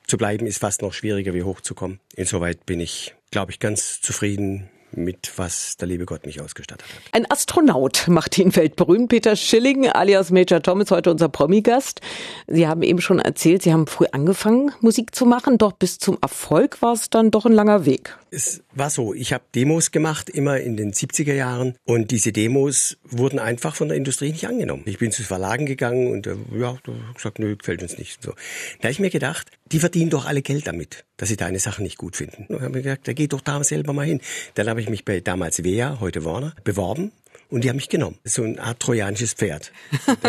Zu 0.06 0.18
bleiben 0.18 0.46
ist 0.46 0.60
fast 0.60 0.84
noch 0.84 0.94
schwieriger, 0.94 1.34
wie 1.34 1.42
hochzukommen. 1.42 2.00
Insoweit 2.16 2.68
bin 2.68 2.80
ich, 2.80 3.16
glaube 3.32 3.52
ich, 3.52 3.60
ganz 3.60 4.02
zufrieden 4.02 4.70
mit 4.94 5.32
was 5.38 5.78
der 5.78 5.88
liebe 5.88 6.06
Gott 6.06 6.26
mich 6.26 6.42
ausgestattet 6.42 6.86
hat. 6.88 7.14
Ein 7.14 7.30
Astronaut 7.30 8.08
macht 8.08 8.38
ihn 8.38 8.56
weltberühmt. 8.56 9.10
Peter 9.10 9.36
Schilling 9.36 9.88
alias 9.90 10.32
Major 10.32 10.62
Tom 10.62 10.82
ist 10.82 10.92
heute 10.92 11.12
unser 11.12 11.30
Promi-Gast. 11.30 12.02
Sie 12.48 12.68
haben 12.68 12.84
eben 12.84 13.02
schon 13.02 13.20
erzählt, 13.20 13.64
Sie 13.64 13.74
haben 13.74 13.88
früh 13.88 14.06
angefangen, 14.12 14.72
Musik 14.82 15.16
zu 15.16 15.26
machen, 15.26 15.58
doch 15.58 15.74
bis 15.74 15.98
zum 15.98 16.18
Erfolg 16.22 16.82
war 16.82 16.94
es 16.94 17.10
dann 17.10 17.32
doch 17.32 17.46
ein 17.46 17.54
langer 17.54 17.86
Weg. 17.86 18.18
Es 18.30 18.64
war 18.74 18.90
so, 18.90 19.14
ich 19.14 19.34
habe 19.34 19.44
Demos 19.54 19.92
gemacht, 19.92 20.30
immer 20.30 20.60
in 20.60 20.78
den 20.78 20.94
70er 20.94 21.34
Jahren 21.34 21.76
und 21.86 22.12
diese 22.12 22.32
Demos 22.32 22.98
wurden 23.04 23.40
einfach 23.40 23.76
von 23.76 23.90
der 23.90 23.98
Industrie 23.98 24.32
nicht 24.32 24.48
angenommen. 24.48 24.84
Ich 24.86 25.00
bin 25.00 25.12
zu 25.12 25.24
Verlagen 25.24 25.66
gegangen 25.66 26.12
und 26.12 26.28
äh, 26.28 26.36
ja, 26.58 26.78
gesagt, 27.14 27.40
nö, 27.40 27.58
gefällt 27.58 27.82
uns 27.82 27.98
nicht. 27.98 28.24
So. 28.24 28.32
Da 28.80 28.84
habe 28.84 28.92
ich 28.92 29.00
mir 29.00 29.10
gedacht, 29.10 29.52
die 29.72 29.80
verdienen 29.80 30.10
doch 30.10 30.26
alle 30.26 30.42
Geld 30.42 30.68
damit, 30.68 31.06
dass 31.18 31.30
sie 31.30 31.38
deine 31.38 31.60
Sachen 31.60 31.84
nicht 31.84 31.98
gut 31.98 32.16
finden. 32.16 32.46
Und 32.48 32.62
habe 32.62 32.70
mir 32.70 32.82
gedacht, 32.82 33.02
da 33.08 33.14
geht 33.14 33.34
doch 33.34 33.42
da 33.42 33.64
selber 33.64 33.94
mal 33.94 34.06
hin. 34.06 34.22
Dann 34.56 34.68
habe 34.68 34.82
ich 34.82 34.90
mich 34.90 35.06
bei 35.06 35.20
damals 35.20 35.64
Wea, 35.64 36.00
heute 36.00 36.26
Warner, 36.26 36.54
beworben 36.64 37.12
und 37.52 37.64
die 37.64 37.70
haben 37.70 37.76
mich 37.76 37.90
genommen. 37.90 38.18
So 38.24 38.44
eine 38.44 38.62
Art 38.62 38.80
trojanisches 38.80 39.34
Pferd. 39.34 39.72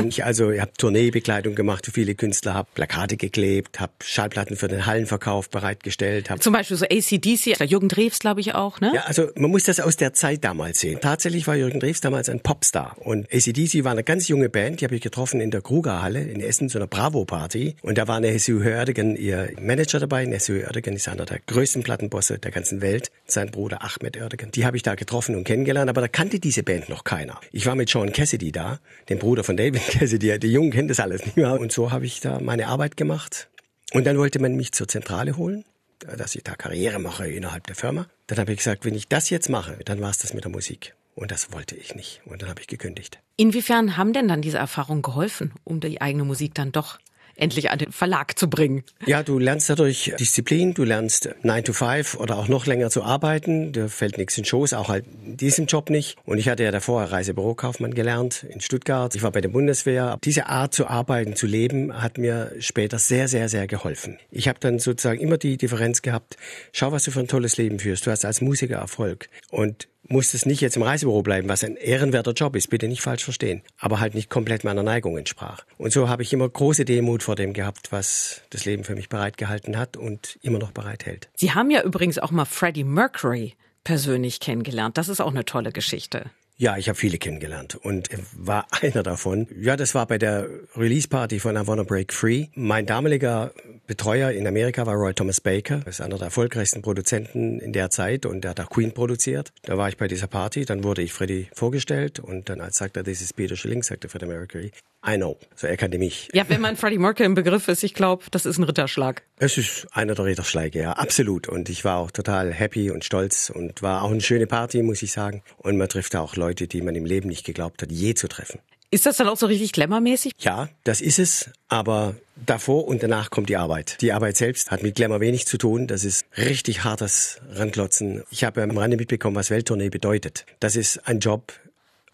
ich 0.04 0.24
also, 0.24 0.50
ich 0.50 0.60
habe 0.60 0.72
Tourneebekleidung 0.76 1.54
gemacht 1.54 1.86
für 1.86 1.92
viele 1.92 2.14
Künstler, 2.14 2.54
habe 2.54 2.68
Plakate 2.74 3.16
geklebt, 3.16 3.80
habe 3.80 3.92
Schallplatten 4.02 4.56
für 4.56 4.68
den 4.68 4.86
Hallenverkauf 4.86 5.48
bereitgestellt. 5.48 6.30
Hab 6.30 6.42
Zum 6.42 6.52
Beispiel 6.52 6.76
so 6.76 6.84
ACDC, 6.84 7.60
Jürgen 7.64 7.88
Drews, 7.88 8.18
glaube 8.18 8.40
ich 8.40 8.54
auch, 8.54 8.80
ne? 8.80 8.92
Ja, 8.94 9.02
also 9.02 9.28
man 9.36 9.50
muss 9.50 9.64
das 9.64 9.80
aus 9.80 9.96
der 9.96 10.12
Zeit 10.12 10.44
damals 10.44 10.80
sehen. 10.80 10.98
Tatsächlich 11.00 11.46
war 11.46 11.56
Jürgen 11.56 11.80
Drews 11.80 12.00
damals 12.00 12.28
ein 12.28 12.40
Popstar 12.40 12.96
und 12.98 13.32
ACDC 13.32 13.84
war 13.84 13.92
eine 13.92 14.04
ganz 14.04 14.28
junge 14.28 14.48
Band, 14.48 14.80
die 14.80 14.84
habe 14.84 14.96
ich 14.96 15.00
getroffen 15.00 15.40
in 15.40 15.50
der 15.50 15.62
Krugerhalle 15.62 16.22
in 16.22 16.40
Essen, 16.40 16.68
so 16.68 16.78
einer 16.78 16.88
Bravo-Party 16.88 17.76
und 17.82 17.98
da 17.98 18.08
war 18.08 18.20
Nessie 18.20 18.52
Hördigen, 18.52 19.16
ihr 19.16 19.50
Manager 19.60 20.00
dabei. 20.00 20.24
Nessie 20.26 20.64
Hördigen 20.64 20.96
ist 20.96 21.08
einer 21.08 21.24
der 21.24 21.38
größten 21.46 21.82
Plattenbosse 21.82 22.38
der 22.38 22.50
ganzen 22.50 22.80
Welt, 22.80 23.10
sein 23.26 23.50
Bruder 23.50 23.82
Ahmed 23.82 24.16
Oerdigen. 24.16 24.50
Die 24.50 24.66
habe 24.66 24.76
ich 24.76 24.82
da 24.82 24.94
getroffen 24.94 25.36
und 25.36 25.44
kennengelernt, 25.44 25.88
aber 25.88 26.00
da 26.00 26.08
kannte 26.08 26.40
diese 26.40 26.62
Band 26.62 26.88
noch 26.88 27.04
keiner. 27.12 27.38
Ich 27.52 27.66
war 27.66 27.74
mit 27.74 27.90
Sean 27.90 28.10
Cassidy 28.10 28.52
da, 28.52 28.80
dem 29.10 29.18
Bruder 29.18 29.44
von 29.44 29.54
David 29.54 29.86
Cassidy. 29.90 30.38
Die 30.38 30.50
Jungen 30.50 30.70
kennen 30.70 30.88
das 30.88 30.98
alles 30.98 31.22
nicht 31.26 31.36
mehr. 31.36 31.60
Und 31.60 31.70
so 31.70 31.92
habe 31.92 32.06
ich 32.06 32.20
da 32.20 32.40
meine 32.40 32.68
Arbeit 32.68 32.96
gemacht. 32.96 33.50
Und 33.92 34.06
dann 34.06 34.16
wollte 34.16 34.38
man 34.38 34.54
mich 34.54 34.72
zur 34.72 34.88
Zentrale 34.88 35.36
holen, 35.36 35.66
dass 35.98 36.34
ich 36.34 36.42
da 36.42 36.54
Karriere 36.54 36.98
mache 36.98 37.28
innerhalb 37.28 37.66
der 37.66 37.76
Firma. 37.76 38.06
Dann 38.28 38.38
habe 38.38 38.52
ich 38.52 38.58
gesagt, 38.58 38.86
wenn 38.86 38.94
ich 38.94 39.08
das 39.08 39.28
jetzt 39.28 39.50
mache, 39.50 39.76
dann 39.84 40.00
war 40.00 40.08
es 40.08 40.18
das 40.18 40.32
mit 40.32 40.44
der 40.44 40.50
Musik. 40.50 40.94
Und 41.14 41.30
das 41.30 41.52
wollte 41.52 41.76
ich 41.76 41.94
nicht. 41.94 42.22
Und 42.24 42.40
dann 42.40 42.48
habe 42.48 42.62
ich 42.62 42.66
gekündigt. 42.66 43.18
Inwiefern 43.36 43.98
haben 43.98 44.14
denn 44.14 44.26
dann 44.26 44.40
diese 44.40 44.56
Erfahrungen 44.56 45.02
geholfen, 45.02 45.52
um 45.64 45.80
die 45.80 46.00
eigene 46.00 46.24
Musik 46.24 46.54
dann 46.54 46.72
doch 46.72 46.98
endlich 47.36 47.70
an 47.70 47.78
den 47.78 47.92
Verlag 47.92 48.38
zu 48.38 48.48
bringen. 48.48 48.84
Ja, 49.06 49.22
du 49.22 49.38
lernst 49.38 49.70
dadurch 49.70 50.12
Disziplin, 50.18 50.74
du 50.74 50.84
lernst 50.84 51.28
9 51.42 51.64
to 51.64 51.72
5 51.72 52.14
oder 52.16 52.38
auch 52.38 52.48
noch 52.48 52.66
länger 52.66 52.90
zu 52.90 53.02
arbeiten. 53.02 53.72
Da 53.72 53.88
fällt 53.88 54.18
nichts 54.18 54.36
in 54.38 54.44
Schoß, 54.44 54.74
auch 54.74 54.88
halt 54.88 55.04
in 55.24 55.36
diesem 55.36 55.66
Job 55.66 55.90
nicht. 55.90 56.16
Und 56.24 56.38
ich 56.38 56.48
hatte 56.48 56.64
ja 56.64 56.70
davor 56.70 57.04
Reisebürokaufmann 57.04 57.94
gelernt 57.94 58.44
in 58.48 58.60
Stuttgart. 58.60 59.14
Ich 59.14 59.22
war 59.22 59.32
bei 59.32 59.40
der 59.40 59.48
Bundeswehr. 59.48 60.18
Diese 60.24 60.46
Art 60.46 60.74
zu 60.74 60.86
arbeiten, 60.86 61.36
zu 61.36 61.46
leben, 61.46 62.02
hat 62.02 62.18
mir 62.18 62.52
später 62.60 62.98
sehr, 62.98 63.28
sehr, 63.28 63.48
sehr 63.48 63.66
geholfen. 63.66 64.18
Ich 64.30 64.48
habe 64.48 64.58
dann 64.60 64.78
sozusagen 64.78 65.20
immer 65.20 65.38
die 65.38 65.56
Differenz 65.56 66.02
gehabt, 66.02 66.36
schau, 66.72 66.92
was 66.92 67.04
du 67.04 67.10
für 67.10 67.20
ein 67.20 67.28
tolles 67.28 67.56
Leben 67.56 67.78
führst. 67.78 68.06
Du 68.06 68.10
hast 68.10 68.24
als 68.24 68.40
Musiker 68.40 68.76
Erfolg. 68.76 69.28
Und 69.50 69.88
musstest 70.12 70.46
nicht 70.46 70.60
jetzt 70.60 70.76
im 70.76 70.82
Reisebüro 70.82 71.22
bleiben, 71.22 71.48
was 71.48 71.64
ein 71.64 71.76
ehrenwerter 71.76 72.32
Job 72.32 72.54
ist, 72.54 72.70
bitte 72.70 72.86
nicht 72.86 73.02
falsch 73.02 73.24
verstehen, 73.24 73.62
aber 73.78 73.98
halt 73.98 74.14
nicht 74.14 74.30
komplett 74.30 74.62
meiner 74.62 74.82
Neigung 74.82 75.16
entsprach. 75.16 75.64
Und 75.78 75.92
so 75.92 76.08
habe 76.08 76.22
ich 76.22 76.32
immer 76.32 76.48
große 76.48 76.84
Demut 76.84 77.22
vor 77.22 77.34
dem 77.34 77.52
gehabt, 77.52 77.90
was 77.90 78.42
das 78.50 78.64
Leben 78.64 78.84
für 78.84 78.94
mich 78.94 79.08
bereitgehalten 79.08 79.76
hat 79.76 79.96
und 79.96 80.38
immer 80.42 80.58
noch 80.58 80.72
bereithält. 80.72 81.28
Sie 81.34 81.52
haben 81.52 81.70
ja 81.70 81.82
übrigens 81.82 82.18
auch 82.18 82.30
mal 82.30 82.44
Freddie 82.44 82.84
Mercury 82.84 83.54
persönlich 83.84 84.38
kennengelernt. 84.38 84.98
Das 84.98 85.08
ist 85.08 85.20
auch 85.20 85.30
eine 85.30 85.44
tolle 85.44 85.72
Geschichte. 85.72 86.30
Ja, 86.56 86.76
ich 86.76 86.88
habe 86.88 86.96
viele 86.96 87.18
kennengelernt 87.18 87.74
und 87.74 88.08
war 88.36 88.66
einer 88.82 89.02
davon. 89.02 89.48
Ja, 89.58 89.76
das 89.76 89.94
war 89.94 90.06
bei 90.06 90.18
der 90.18 90.48
Release-Party 90.76 91.40
von 91.40 91.56
I 91.56 91.66
Wanna 91.66 91.82
Break 91.82 92.12
Free. 92.12 92.46
Mein 92.54 92.86
damaliger 92.86 93.52
Betreuer 93.92 94.30
in 94.30 94.46
Amerika 94.46 94.86
war 94.86 94.94
Roy 94.94 95.12
Thomas 95.12 95.42
Baker. 95.42 95.82
Das 95.84 95.96
ist 95.96 96.00
einer 96.00 96.16
der 96.16 96.28
erfolgreichsten 96.28 96.80
Produzenten 96.80 97.60
in 97.60 97.74
der 97.74 97.90
Zeit 97.90 98.24
und 98.24 98.40
der 98.40 98.52
hat 98.52 98.60
auch 98.60 98.70
Queen 98.70 98.92
produziert. 98.92 99.52
Da 99.64 99.76
war 99.76 99.90
ich 99.90 99.98
bei 99.98 100.08
dieser 100.08 100.28
Party, 100.28 100.64
dann 100.64 100.82
wurde 100.82 101.02
ich 101.02 101.12
Freddy 101.12 101.50
vorgestellt 101.52 102.18
und 102.18 102.48
dann 102.48 102.62
als 102.62 102.78
sagt 102.78 102.96
er, 102.96 103.02
das 103.02 103.20
ist 103.20 103.36
Peter 103.36 103.54
Schilling, 103.54 103.82
sagte 103.82 104.08
Freddie 104.08 104.24
Mercury. 104.24 104.72
I 105.06 105.16
know. 105.16 105.38
So 105.56 105.66
er 105.66 105.76
kannte 105.76 105.98
mich. 105.98 106.30
Ja, 106.32 106.48
wenn 106.48 106.62
man 106.62 106.76
Freddie 106.76 106.96
Mercury 106.96 107.26
im 107.26 107.34
Begriff 107.34 107.68
ist, 107.68 107.82
ich 107.82 107.92
glaube, 107.92 108.24
das 108.30 108.46
ist 108.46 108.56
ein 108.56 108.64
Ritterschlag. 108.64 109.24
Es 109.36 109.58
ist 109.58 109.86
einer 109.92 110.14
der 110.14 110.24
Ritterschläge, 110.24 110.78
ja, 110.80 110.92
absolut. 110.92 111.46
Und 111.46 111.68
ich 111.68 111.84
war 111.84 111.98
auch 111.98 112.10
total 112.10 112.50
happy 112.50 112.90
und 112.90 113.04
stolz 113.04 113.50
und 113.50 113.82
war 113.82 114.04
auch 114.04 114.10
eine 114.10 114.22
schöne 114.22 114.46
Party, 114.46 114.82
muss 114.82 115.02
ich 115.02 115.12
sagen. 115.12 115.42
Und 115.58 115.76
man 115.76 115.90
trifft 115.90 116.16
auch 116.16 116.34
Leute, 116.36 116.66
die 116.66 116.80
man 116.80 116.94
im 116.94 117.04
Leben 117.04 117.28
nicht 117.28 117.44
geglaubt 117.44 117.82
hat, 117.82 117.92
je 117.92 118.14
zu 118.14 118.26
treffen. 118.26 118.58
Ist 118.92 119.06
das 119.06 119.16
dann 119.16 119.26
auch 119.26 119.38
so 119.38 119.46
richtig 119.46 119.72
glamourmäßig? 119.72 120.34
Ja, 120.40 120.68
das 120.84 121.00
ist 121.00 121.18
es. 121.18 121.48
Aber 121.68 122.14
davor 122.36 122.86
und 122.86 123.02
danach 123.02 123.30
kommt 123.30 123.48
die 123.48 123.56
Arbeit. 123.56 123.96
Die 124.02 124.12
Arbeit 124.12 124.36
selbst 124.36 124.70
hat 124.70 124.82
mit 124.82 124.96
Glamour 124.96 125.20
wenig 125.20 125.46
zu 125.46 125.56
tun. 125.56 125.86
Das 125.86 126.04
ist 126.04 126.26
richtig 126.36 126.84
hartes 126.84 127.40
Ranklotzen. 127.54 128.22
Ich 128.30 128.44
habe 128.44 128.62
am 128.62 128.76
Rande 128.76 128.98
mitbekommen, 128.98 129.34
was 129.34 129.48
Welttournee 129.48 129.88
bedeutet. 129.88 130.44
Das 130.60 130.76
ist 130.76 131.08
ein 131.08 131.20
Job, 131.20 131.54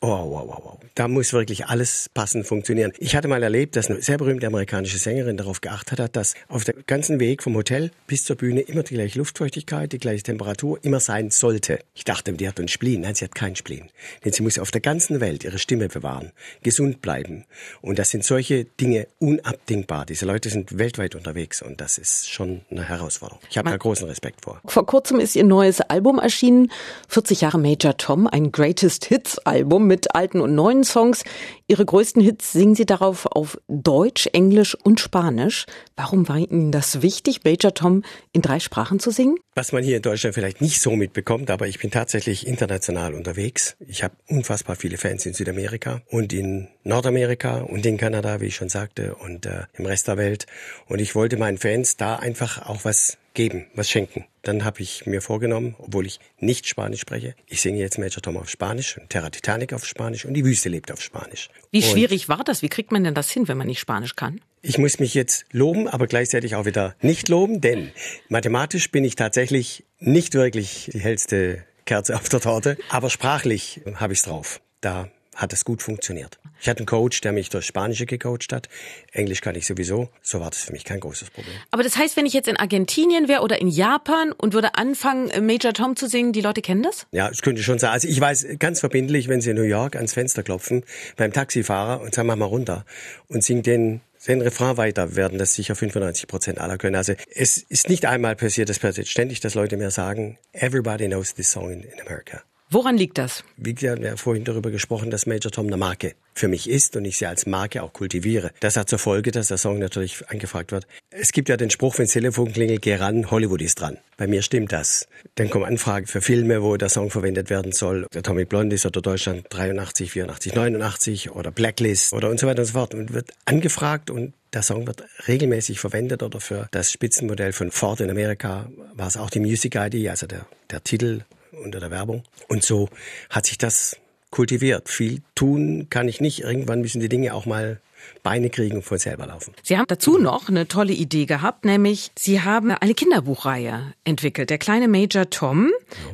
Oh, 0.00 0.06
wow, 0.08 0.46
wow, 0.46 0.60
wow. 0.62 0.78
Da 0.94 1.08
muss 1.08 1.32
wirklich 1.32 1.66
alles 1.66 2.08
passend 2.14 2.46
funktionieren. 2.46 2.92
Ich 2.98 3.16
hatte 3.16 3.26
mal 3.26 3.42
erlebt, 3.42 3.74
dass 3.74 3.90
eine 3.90 4.00
sehr 4.00 4.16
berühmte 4.16 4.46
amerikanische 4.46 4.98
Sängerin 4.98 5.36
darauf 5.36 5.60
geachtet 5.60 5.98
hat, 5.98 6.14
dass 6.14 6.34
auf 6.46 6.62
dem 6.62 6.84
ganzen 6.86 7.18
Weg 7.18 7.42
vom 7.42 7.56
Hotel 7.56 7.90
bis 8.06 8.24
zur 8.24 8.36
Bühne 8.36 8.60
immer 8.60 8.84
die 8.84 8.94
gleiche 8.94 9.18
Luftfeuchtigkeit, 9.18 9.92
die 9.92 9.98
gleiche 9.98 10.22
Temperatur 10.22 10.78
immer 10.82 11.00
sein 11.00 11.30
sollte. 11.30 11.80
Ich 11.94 12.04
dachte, 12.04 12.32
die 12.32 12.46
hat 12.46 12.58
einen 12.60 12.68
Spleen. 12.68 13.00
Nein, 13.00 13.16
sie 13.16 13.24
hat 13.24 13.34
keinen 13.34 13.56
Spleen. 13.56 13.90
Denn 14.24 14.32
sie 14.32 14.44
muss 14.44 14.60
auf 14.60 14.70
der 14.70 14.80
ganzen 14.80 15.20
Welt 15.20 15.42
ihre 15.42 15.58
Stimme 15.58 15.88
bewahren, 15.88 16.30
gesund 16.62 17.02
bleiben. 17.02 17.44
Und 17.80 17.98
das 17.98 18.10
sind 18.10 18.22
solche 18.24 18.66
Dinge 18.66 19.08
unabdingbar. 19.18 20.06
Diese 20.06 20.26
Leute 20.26 20.48
sind 20.48 20.78
weltweit 20.78 21.16
unterwegs 21.16 21.60
und 21.60 21.80
das 21.80 21.98
ist 21.98 22.30
schon 22.30 22.60
eine 22.70 22.88
Herausforderung. 22.88 23.42
Ich 23.50 23.58
habe 23.58 23.70
da 23.70 23.76
großen 23.76 24.06
Respekt 24.06 24.44
vor. 24.44 24.60
Vor 24.64 24.86
kurzem 24.86 25.18
ist 25.18 25.34
ihr 25.34 25.44
neues 25.44 25.80
Album 25.80 26.20
erschienen, 26.20 26.70
40 27.08 27.40
Jahre 27.40 27.58
Major 27.58 27.96
Tom, 27.96 28.28
ein 28.28 28.52
Greatest 28.52 29.04
Hits 29.06 29.38
Album 29.38 29.87
mit 29.88 30.14
alten 30.14 30.40
und 30.40 30.54
neuen 30.54 30.84
Songs. 30.84 31.24
Ihre 31.70 31.84
größten 31.84 32.22
Hits 32.22 32.52
singen 32.52 32.74
Sie 32.74 32.86
darauf 32.86 33.26
auf 33.26 33.60
Deutsch, 33.68 34.26
Englisch 34.32 34.74
und 34.74 35.00
Spanisch. 35.00 35.66
Warum 35.96 36.26
war 36.26 36.38
Ihnen 36.38 36.72
das 36.72 37.02
wichtig, 37.02 37.44
Major 37.44 37.74
Tom 37.74 38.04
in 38.32 38.40
drei 38.40 38.58
Sprachen 38.58 39.00
zu 39.00 39.10
singen? 39.10 39.36
Was 39.54 39.72
man 39.72 39.84
hier 39.84 39.96
in 39.96 40.02
Deutschland 40.02 40.34
vielleicht 40.34 40.62
nicht 40.62 40.80
so 40.80 40.92
mitbekommt, 40.96 41.50
aber 41.50 41.68
ich 41.68 41.78
bin 41.78 41.90
tatsächlich 41.90 42.46
international 42.46 43.12
unterwegs. 43.12 43.76
Ich 43.86 44.02
habe 44.02 44.16
unfassbar 44.28 44.76
viele 44.76 44.96
Fans 44.96 45.26
in 45.26 45.34
Südamerika 45.34 46.00
und 46.08 46.32
in 46.32 46.68
Nordamerika 46.84 47.58
und 47.58 47.84
in 47.84 47.98
Kanada, 47.98 48.40
wie 48.40 48.46
ich 48.46 48.56
schon 48.56 48.70
sagte, 48.70 49.16
und 49.16 49.44
äh, 49.44 49.64
im 49.74 49.84
Rest 49.84 50.08
der 50.08 50.16
Welt. 50.16 50.46
Und 50.86 51.00
ich 51.00 51.14
wollte 51.14 51.36
meinen 51.36 51.58
Fans 51.58 51.98
da 51.98 52.16
einfach 52.16 52.66
auch 52.66 52.86
was 52.86 53.18
geben, 53.34 53.66
was 53.74 53.88
schenken. 53.88 54.24
Dann 54.42 54.64
habe 54.64 54.80
ich 54.80 55.06
mir 55.06 55.22
vorgenommen, 55.22 55.76
obwohl 55.78 56.06
ich 56.06 56.18
nicht 56.40 56.66
Spanisch 56.66 57.00
spreche, 57.00 57.34
ich 57.46 57.60
singe 57.60 57.78
jetzt 57.78 57.98
Major 57.98 58.22
Tom 58.22 58.36
auf 58.36 58.48
Spanisch, 58.48 58.98
Terra 59.08 59.30
Titanic 59.30 59.72
auf 59.72 59.84
Spanisch 59.84 60.24
und 60.24 60.34
die 60.34 60.44
Wüste 60.44 60.68
lebt 60.68 60.90
auf 60.90 61.00
Spanisch. 61.00 61.48
Wie 61.70 61.82
schwierig 61.82 62.28
war 62.28 62.44
das? 62.44 62.62
Wie 62.62 62.68
kriegt 62.68 62.92
man 62.92 63.04
denn 63.04 63.14
das 63.14 63.30
hin, 63.30 63.48
wenn 63.48 63.58
man 63.58 63.66
nicht 63.66 63.80
Spanisch 63.80 64.16
kann? 64.16 64.40
Ich 64.62 64.78
muss 64.78 64.98
mich 64.98 65.14
jetzt 65.14 65.44
loben, 65.52 65.86
aber 65.86 66.06
gleichzeitig 66.06 66.54
auch 66.54 66.64
wieder 66.64 66.94
nicht 67.00 67.28
loben, 67.28 67.60
denn 67.60 67.92
mathematisch 68.28 68.90
bin 68.90 69.04
ich 69.04 69.14
tatsächlich 69.14 69.84
nicht 70.00 70.34
wirklich 70.34 70.90
die 70.92 71.00
hellste 71.00 71.64
Kerze 71.84 72.16
auf 72.16 72.28
der 72.28 72.40
Torte, 72.40 72.76
aber 72.90 73.10
sprachlich 73.10 73.80
habe 73.94 74.12
ich 74.12 74.20
es 74.20 74.24
drauf. 74.24 74.60
Da 74.80 75.10
hat 75.38 75.52
es 75.52 75.64
gut 75.64 75.82
funktioniert. 75.82 76.38
Ich 76.60 76.68
hatte 76.68 76.80
einen 76.80 76.86
Coach, 76.86 77.20
der 77.20 77.32
mich 77.32 77.48
durch 77.48 77.64
Spanische 77.64 78.06
gecoacht 78.06 78.52
hat. 78.52 78.68
Englisch 79.12 79.40
kann 79.40 79.54
ich 79.54 79.66
sowieso. 79.66 80.08
So 80.20 80.40
war 80.40 80.50
das 80.50 80.62
für 80.62 80.72
mich 80.72 80.84
kein 80.84 80.98
großes 80.98 81.30
Problem. 81.30 81.54
Aber 81.70 81.84
das 81.84 81.96
heißt, 81.96 82.16
wenn 82.16 82.26
ich 82.26 82.32
jetzt 82.32 82.48
in 82.48 82.56
Argentinien 82.56 83.28
wäre 83.28 83.42
oder 83.42 83.60
in 83.60 83.68
Japan 83.68 84.32
und 84.32 84.52
würde 84.52 84.74
anfangen, 84.74 85.30
Major 85.46 85.72
Tom 85.72 85.94
zu 85.94 86.08
singen, 86.08 86.32
die 86.32 86.40
Leute 86.40 86.60
kennen 86.60 86.82
das? 86.82 87.06
Ja, 87.12 87.28
das 87.28 87.42
könnte 87.42 87.62
schon 87.62 87.78
sein. 87.78 87.90
Also 87.90 88.08
ich 88.08 88.20
weiß 88.20 88.46
ganz 88.58 88.80
verbindlich, 88.80 89.28
wenn 89.28 89.40
sie 89.40 89.50
in 89.50 89.56
New 89.56 89.62
York 89.62 89.94
ans 89.94 90.12
Fenster 90.12 90.42
klopfen 90.42 90.84
beim 91.16 91.32
Taxifahrer 91.32 92.00
und 92.00 92.14
sagen, 92.14 92.26
mach 92.26 92.36
mal 92.36 92.46
runter 92.46 92.84
und 93.28 93.44
singen 93.44 93.62
den 93.62 94.00
den 94.26 94.42
Refrain 94.42 94.76
weiter, 94.76 95.14
werden 95.16 95.38
das 95.38 95.54
sicher 95.54 95.76
95 95.76 96.26
Prozent 96.26 96.58
aller 96.58 96.76
können. 96.76 96.96
Also 96.96 97.14
es 97.34 97.56
ist 97.56 97.88
nicht 97.88 98.04
einmal 98.04 98.36
passiert, 98.36 98.68
es 98.68 98.78
passiert 98.78 99.06
ständig, 99.06 99.40
dass 99.40 99.54
Leute 99.54 99.76
mir 99.76 99.90
sagen, 99.90 100.38
everybody 100.52 101.06
knows 101.06 101.34
this 101.34 101.50
song 101.50 101.70
in, 101.70 101.82
in 101.82 102.00
America. 102.00 102.42
Woran 102.70 102.98
liegt 102.98 103.16
das? 103.16 103.44
Wie 103.56 103.74
gesagt, 103.74 104.02
wir 104.02 104.10
haben 104.10 104.18
vorhin 104.18 104.44
darüber 104.44 104.70
gesprochen, 104.70 105.10
dass 105.10 105.24
Major 105.24 105.50
Tom 105.50 105.68
eine 105.68 105.78
Marke 105.78 106.12
für 106.34 106.48
mich 106.48 106.68
ist 106.68 106.96
und 106.96 107.06
ich 107.06 107.16
sie 107.16 107.24
als 107.24 107.46
Marke 107.46 107.82
auch 107.82 107.94
kultiviere. 107.94 108.50
Das 108.60 108.76
hat 108.76 108.90
zur 108.90 108.98
Folge, 108.98 109.30
dass 109.30 109.48
der 109.48 109.56
Song 109.56 109.78
natürlich 109.78 110.28
angefragt 110.28 110.70
wird. 110.70 110.86
Es 111.08 111.32
gibt 111.32 111.48
ja 111.48 111.56
den 111.56 111.70
Spruch, 111.70 111.96
wenn 111.96 112.06
Telefon 112.06 112.52
klingelt, 112.52 112.82
geh 112.82 112.96
ran, 112.96 113.30
Hollywood 113.30 113.62
ist 113.62 113.80
dran. 113.80 113.96
Bei 114.18 114.26
mir 114.26 114.42
stimmt 114.42 114.72
das. 114.72 115.08
Dann 115.36 115.48
kommen 115.48 115.64
Anfragen 115.64 116.06
für 116.06 116.20
Filme, 116.20 116.62
wo 116.62 116.76
der 116.76 116.90
Song 116.90 117.08
verwendet 117.08 117.48
werden 117.48 117.72
soll. 117.72 118.06
Der 118.12 118.22
Tommy 118.22 118.44
Blondis 118.44 118.84
oder 118.84 119.00
Deutschland 119.00 119.46
83, 119.48 120.10
84, 120.10 120.54
89 120.54 121.30
oder 121.30 121.50
Blacklist 121.50 122.12
oder 122.12 122.28
und 122.28 122.38
so 122.38 122.46
weiter 122.46 122.60
und 122.60 122.66
so 122.66 122.72
fort. 122.74 122.92
Und 122.92 123.14
wird 123.14 123.30
angefragt 123.46 124.10
und 124.10 124.34
der 124.52 124.62
Song 124.62 124.86
wird 124.86 125.04
regelmäßig 125.26 125.80
verwendet 125.80 126.22
oder 126.22 126.38
für 126.38 126.68
das 126.70 126.92
Spitzenmodell 126.92 127.54
von 127.54 127.70
Ford 127.70 128.00
in 128.00 128.10
Amerika 128.10 128.70
war 128.92 129.08
es 129.08 129.16
auch 129.16 129.30
die 129.30 129.40
Music 129.40 129.74
ID, 129.74 130.08
also 130.08 130.26
der, 130.26 130.46
der 130.70 130.84
Titel 130.84 131.22
unter 131.62 131.80
der 131.80 131.90
Werbung. 131.90 132.22
Und 132.48 132.62
so 132.62 132.88
hat 133.30 133.46
sich 133.46 133.58
das 133.58 133.96
kultiviert. 134.30 134.88
Viel 134.88 135.22
tun 135.34 135.88
kann 135.90 136.08
ich 136.08 136.20
nicht. 136.20 136.40
Irgendwann 136.40 136.80
müssen 136.80 137.00
die 137.00 137.08
Dinge 137.08 137.34
auch 137.34 137.46
mal 137.46 137.80
Beine 138.22 138.50
kriegen 138.50 138.76
und 138.76 138.82
von 138.82 138.98
selber 138.98 139.26
laufen. 139.26 139.54
Sie 139.62 139.76
haben 139.76 139.86
dazu 139.88 140.18
noch 140.18 140.48
eine 140.48 140.68
tolle 140.68 140.92
Idee 140.92 141.26
gehabt, 141.26 141.64
nämlich 141.64 142.10
Sie 142.16 142.40
haben 142.40 142.70
eine 142.70 142.94
Kinderbuchreihe 142.94 143.92
entwickelt, 144.04 144.50
der 144.50 144.58
kleine 144.58 144.88
Major 144.88 145.28
Tom. 145.30 145.70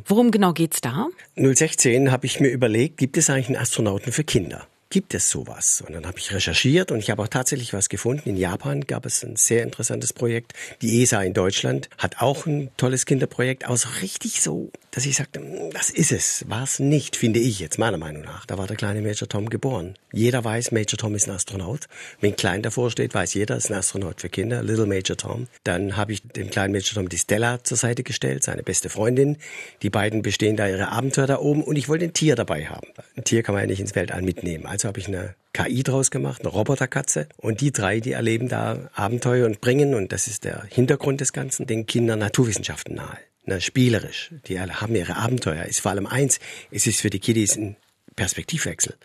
Worum 0.07 0.31
genau 0.31 0.53
geht's 0.53 0.81
da? 0.81 1.09
016 1.37 2.11
habe 2.11 2.27
ich 2.27 2.41
mir 2.41 2.49
überlegt, 2.49 2.97
gibt 2.97 3.17
es 3.17 3.31
eigentlich 3.31 3.49
einen 3.49 3.57
Astronauten 3.57 4.13
für 4.13 4.25
Kinder? 4.25 4.67
gibt 4.95 5.13
es 5.13 5.29
sowas? 5.29 5.83
Und 5.85 5.93
dann 5.93 6.07
habe 6.07 6.21
ich 6.21 6.33
recherchiert 6.33 6.93
und 6.93 7.01
ich 7.01 7.11
habe 7.11 7.21
auch 7.21 7.27
tatsächlich 7.27 7.73
was 7.73 7.89
gefunden. 7.89 8.29
In 8.29 8.37
Japan 8.37 8.83
gab 8.83 9.07
es 9.07 9.25
ein 9.25 9.35
sehr 9.35 9.65
interessantes 9.65 10.13
Projekt. 10.13 10.53
Die 10.83 11.03
ESA 11.03 11.21
in 11.23 11.35
Deutschland 11.35 11.91
hat 11.99 12.23
auch 12.23 12.47
ein 12.47 12.71
tolles 12.77 13.05
Kinderprojekt, 13.05 13.65
aber 13.65 13.77
so 13.77 13.89
richtig 14.03 14.41
so, 14.41 14.71
dass 14.95 15.07
ich 15.07 15.17
sagte, 15.17 15.41
hm, 15.41 15.71
das 15.73 15.91
ist 15.91 16.13
es. 16.13 16.45
War 16.49 16.63
es 16.63 16.79
nicht, 16.79 17.17
finde 17.17 17.41
ich 17.41 17.59
jetzt, 17.59 17.79
meiner 17.79 17.99
Meinung 17.99 18.23
nach. 18.23 18.47
Da 18.47 18.59
war 18.59 18.69
der 18.69 18.77
kleine 18.77 19.03
Major 19.03 19.29
Tom 19.29 19.51
geboren. 19.51 19.95
Jeder 20.13 20.45
weiß, 20.45 20.71
Major 20.71 20.97
Tom 20.97 21.17
ist 21.17 21.29
ein 21.29 21.35
Astronaut. 21.35 21.89
Wenn 22.21 22.37
klein 22.37 22.63
davor 22.63 22.91
steht, 22.91 23.13
weiß 23.13 23.35
jeder, 23.35 23.57
ist 23.57 23.71
ein 23.71 23.77
Astronaut 23.77 24.21
für 24.21 24.29
Kinder, 24.29 24.63
Little 24.63 24.87
Major 24.87 25.17
Tom. 25.17 25.49
Dann 25.65 25.97
habe 25.97 26.13
ich 26.13 26.23
dem 26.23 26.49
kleinen 26.49 26.73
Major 26.73 26.95
Tom 26.95 27.09
die 27.09 27.19
Stella 27.19 27.63
zur 27.65 27.77
Seite 27.77 28.05
gestellt, 28.05 28.45
seine 28.45 28.63
beste 28.63 28.89
Freundin. 28.89 29.39
Die 29.83 29.91
beiden 29.91 30.23
bestehen 30.23 30.57
da 30.57 30.69
ihre 30.69 30.93
Abenteuer 30.93 31.27
da 31.27 31.39
oben 31.41 31.65
und 31.65 31.77
ich 31.77 31.89
wollte 31.89 32.05
ein 32.05 32.13
Tier 32.13 32.37
dabei 32.37 32.67
haben. 32.67 32.87
Ein 33.17 33.25
Tier 33.25 33.43
kann 33.43 33.55
man 33.55 33.63
ja 33.63 33.67
nicht 33.67 33.81
ins 33.81 33.97
Weltall 33.97 34.23
mitnehmen. 34.23 34.67
Also 34.67 34.87
habe 34.87 35.01
ich 35.01 35.09
eine 35.09 35.35
KI 35.53 35.83
draus 35.83 36.13
gemacht, 36.13 36.43
eine 36.43 36.51
Roboterkatze. 36.51 37.29
Und 37.37 37.61
die 37.61 37.73
drei, 37.73 37.99
die 37.99 38.13
erleben 38.13 38.49
da 38.49 38.91
Abenteuer 38.95 39.47
und 39.47 39.61
bringen, 39.61 39.95
und 39.95 40.13
das 40.13 40.29
ist 40.29 40.45
der 40.45 40.65
Hintergrund 40.69 41.21
des 41.21 41.33
Ganzen, 41.33 41.67
den 41.67 41.87
Kindern 41.87 42.21
Naturwissenschaften 42.21 42.95
nahe. 42.95 43.19
Na, 43.47 43.61
spielerisch. 43.61 44.31
Die 44.47 44.59
haben 44.59 44.95
ihre 44.95 45.17
Abenteuer. 45.17 45.65
Ist 45.65 45.81
vor 45.81 45.91
allem 45.91 46.07
eins, 46.07 46.41
es 46.71 46.87
ist 46.87 47.01
für 47.01 47.11
die 47.11 47.21
Kiddies 47.21 47.57
ein 47.57 47.77
Perspektivwechsel. 48.17 48.97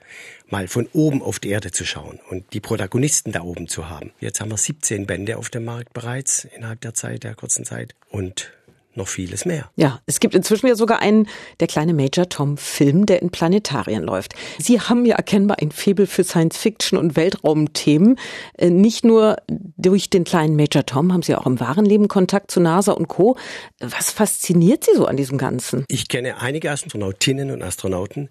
Mal 0.48 0.68
von 0.68 0.88
oben 0.94 1.22
auf 1.22 1.40
die 1.40 1.50
Erde 1.50 1.72
zu 1.72 1.86
schauen 1.86 2.20
und 2.30 2.54
die 2.54 2.60
Protagonisten 2.60 3.32
da 3.32 3.42
oben 3.42 3.68
zu 3.68 3.90
haben. 3.90 4.12
Jetzt 4.20 4.40
haben 4.40 4.52
wir 4.52 4.58
17 4.58 5.08
Bände 5.08 5.38
auf 5.38 5.50
dem 5.50 5.66
Markt 5.66 5.94
bereits 5.94 6.46
innerhalb 6.46 6.82
der 6.82 6.94
Zeit, 6.94 7.24
der 7.24 7.36
kurzen 7.36 7.66
Zeit. 7.66 7.96
Und 8.10 8.52
noch 9.00 9.08
vieles 9.08 9.46
mehr. 9.46 9.72
Ja, 9.76 10.00
es 10.06 10.20
gibt 10.20 10.36
inzwischen 10.36 10.68
ja 10.68 10.76
sogar 10.76 11.00
einen, 11.00 11.28
der 11.60 11.68
kleine 11.68 11.96
Major 11.96 12.30
Tom 12.30 12.58
Film, 12.58 13.08
der 13.08 13.22
in 13.22 13.32
Planetarien 13.32 14.04
läuft. 14.04 14.36
Sie 14.60 14.80
haben 14.80 15.06
ja 15.06 15.16
erkennbar 15.16 15.58
ein 15.60 15.72
Faible 15.72 16.06
für 16.06 16.24
Science 16.24 16.58
Fiction 16.58 17.00
und 17.00 17.16
Weltraumthemen. 17.16 18.20
Äh, 18.58 18.70
nicht 18.70 19.04
nur 19.04 19.38
durch 19.48 20.10
den 20.12 20.24
kleinen 20.24 20.56
Major 20.56 20.86
Tom 20.86 21.12
haben 21.12 21.24
Sie 21.24 21.36
auch 21.36 21.48
im 21.48 21.60
wahren 21.60 21.86
Leben 21.86 22.08
Kontakt 22.08 22.52
zu 22.52 22.60
NASA 22.60 22.92
und 22.92 23.08
Co. 23.08 23.38
Was 23.80 24.12
fasziniert 24.12 24.84
Sie 24.86 24.96
so 24.96 25.06
an 25.06 25.18
diesem 25.18 25.40
Ganzen? 25.40 25.86
Ich 25.88 26.08
kenne 26.08 26.40
einige 26.40 26.70
Astronautinnen 26.70 27.50
und 27.50 27.64
Astronauten. 27.64 28.30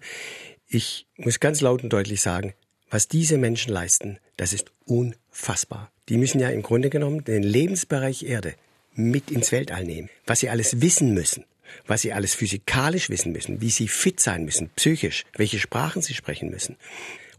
Ich 0.67 1.07
muss 1.17 1.39
ganz 1.39 1.61
laut 1.61 1.83
und 1.83 1.91
deutlich 1.91 2.21
sagen, 2.21 2.53
was 2.89 3.07
diese 3.07 3.37
Menschen 3.37 3.73
leisten, 3.73 4.19
das 4.37 4.53
ist 4.53 4.71
unfassbar. 4.85 5.91
Die 6.09 6.17
müssen 6.17 6.39
ja 6.39 6.49
im 6.49 6.61
Grunde 6.61 6.89
genommen 6.89 7.23
den 7.23 7.43
Lebensbereich 7.43 8.23
Erde 8.23 8.53
mit 8.93 9.31
ins 9.31 9.51
Weltall 9.51 9.85
nehmen, 9.85 10.09
was 10.25 10.39
sie 10.39 10.49
alles 10.49 10.81
wissen 10.81 11.13
müssen, 11.13 11.45
was 11.87 12.01
sie 12.01 12.13
alles 12.13 12.33
physikalisch 12.33 13.09
wissen 13.09 13.31
müssen, 13.31 13.61
wie 13.61 13.69
sie 13.69 13.87
fit 13.87 14.19
sein 14.19 14.45
müssen, 14.45 14.69
psychisch, 14.75 15.25
welche 15.35 15.59
Sprachen 15.59 16.01
sie 16.01 16.13
sprechen 16.13 16.49
müssen. 16.49 16.77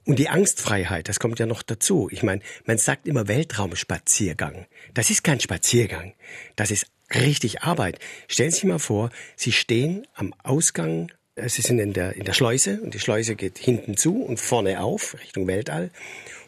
Und 0.05 0.19
die 0.19 0.29
Angstfreiheit, 0.29 1.09
das 1.09 1.21
kommt 1.21 1.39
ja 1.39 1.47
noch 1.47 1.63
dazu. 1.63 2.09
Ich 2.11 2.23
meine, 2.23 2.41
man 2.65 2.79
sagt 2.79 3.07
immer 3.07 3.29
Weltraumspaziergang. 3.29 4.67
Das 4.95 5.11
ist 5.11 5.23
kein 5.23 5.41
Spaziergang. 5.41 6.15
Das 6.57 6.71
ist 6.71 6.87
richtig 7.15 7.63
Arbeit. 7.63 7.99
Stellen 8.27 8.51
Sie 8.51 8.57
sich 8.57 8.65
mal 8.65 8.79
vor, 8.79 9.11
Sie 9.37 9.53
stehen 9.53 10.07
am 10.15 10.35
Ausgang, 10.43 11.13
Sie 11.49 11.63
sind 11.63 11.79
in 11.79 11.93
der, 11.93 12.17
in 12.17 12.25
der 12.25 12.33
Schleuse 12.33 12.81
und 12.83 12.95
die 12.95 13.01
Schleuse 13.01 13.35
geht 13.35 13.59
hinten 13.59 13.97
zu 13.97 14.23
und 14.23 14.41
vorne 14.41 14.83
auf 14.83 15.17
Richtung 15.21 15.47
Weltall. 15.47 15.91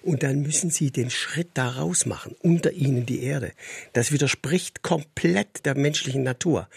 Und 0.03 0.25
dann 0.25 0.43
müssen 0.43 0.71
sie 0.71 0.91
den 0.91 1.11
Schritt 1.11 1.51
da 1.55 1.69
raus 1.69 2.07
machen, 2.07 2.35
unter 2.43 2.73
ihnen 2.73 3.07
die 3.07 3.23
Erde. 3.23 3.53
Das 3.93 4.11
widerspricht 4.11 4.83
komplett 4.83 5.65
der 5.65 5.77
menschlichen 5.77 6.25
Natur. 6.25 6.69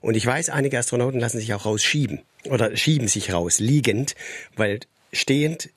Und 0.00 0.16
ich 0.16 0.26
weiß, 0.26 0.50
einige 0.50 0.78
Astronauten 0.78 1.20
lassen 1.20 1.38
sich 1.38 1.54
auch 1.54 1.64
rausschieben 1.64 2.22
oder 2.44 2.76
schieben 2.76 3.06
sich 3.06 3.32
raus, 3.32 3.60
liegend, 3.60 4.16
weil 4.56 4.80
stehend 5.12 5.70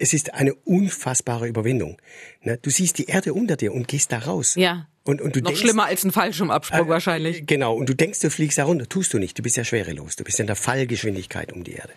es 0.00 0.14
ist 0.14 0.32
eine 0.32 0.54
unfassbare 0.54 1.46
Überwindung. 1.46 1.98
Du 2.62 2.70
siehst 2.70 2.96
die 2.96 3.04
Erde 3.04 3.34
unter 3.34 3.56
dir 3.56 3.74
und 3.74 3.86
gehst 3.86 4.12
da 4.12 4.18
raus. 4.20 4.54
Ja. 4.56 4.88
Und, 5.02 5.20
und 5.20 5.34
du 5.34 5.40
Noch 5.40 5.48
denkst, 5.48 5.62
schlimmer 5.62 5.86
als 5.86 6.04
ein 6.04 6.12
Fallschirmabsprung 6.12 6.86
äh, 6.86 6.88
wahrscheinlich. 6.88 7.46
Genau. 7.46 7.74
Und 7.74 7.88
du 7.88 7.94
denkst, 7.94 8.20
du 8.20 8.30
fliegst 8.30 8.58
da 8.58 8.64
runter. 8.64 8.88
Tust 8.88 9.12
du 9.14 9.18
nicht. 9.18 9.38
Du 9.38 9.42
bist 9.42 9.56
ja 9.56 9.64
schwerelos. 9.64 10.16
Du 10.16 10.24
bist 10.24 10.38
in 10.40 10.46
der 10.46 10.56
Fallgeschwindigkeit 10.56 11.52
um 11.52 11.64
die 11.64 11.72
Erde. 11.72 11.92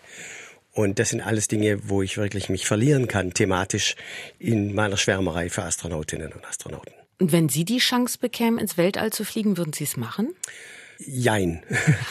Und 0.72 0.98
das 0.98 1.10
sind 1.10 1.20
alles 1.20 1.46
Dinge, 1.46 1.88
wo 1.88 2.02
ich 2.02 2.16
wirklich 2.16 2.48
mich 2.48 2.66
verlieren 2.66 3.06
kann, 3.06 3.32
thematisch 3.32 3.94
in 4.38 4.74
meiner 4.74 4.96
Schwärmerei 4.96 5.48
für 5.48 5.62
Astronautinnen 5.62 6.32
und 6.32 6.44
Astronauten. 6.44 6.92
Und 7.20 7.30
wenn 7.30 7.48
Sie 7.48 7.64
die 7.64 7.78
Chance 7.78 8.18
bekämen, 8.18 8.58
ins 8.58 8.76
Weltall 8.76 9.12
zu 9.12 9.24
fliegen, 9.24 9.56
würden 9.56 9.72
Sie 9.72 9.84
es 9.84 9.96
machen? 9.96 10.34
Jein. 10.98 11.62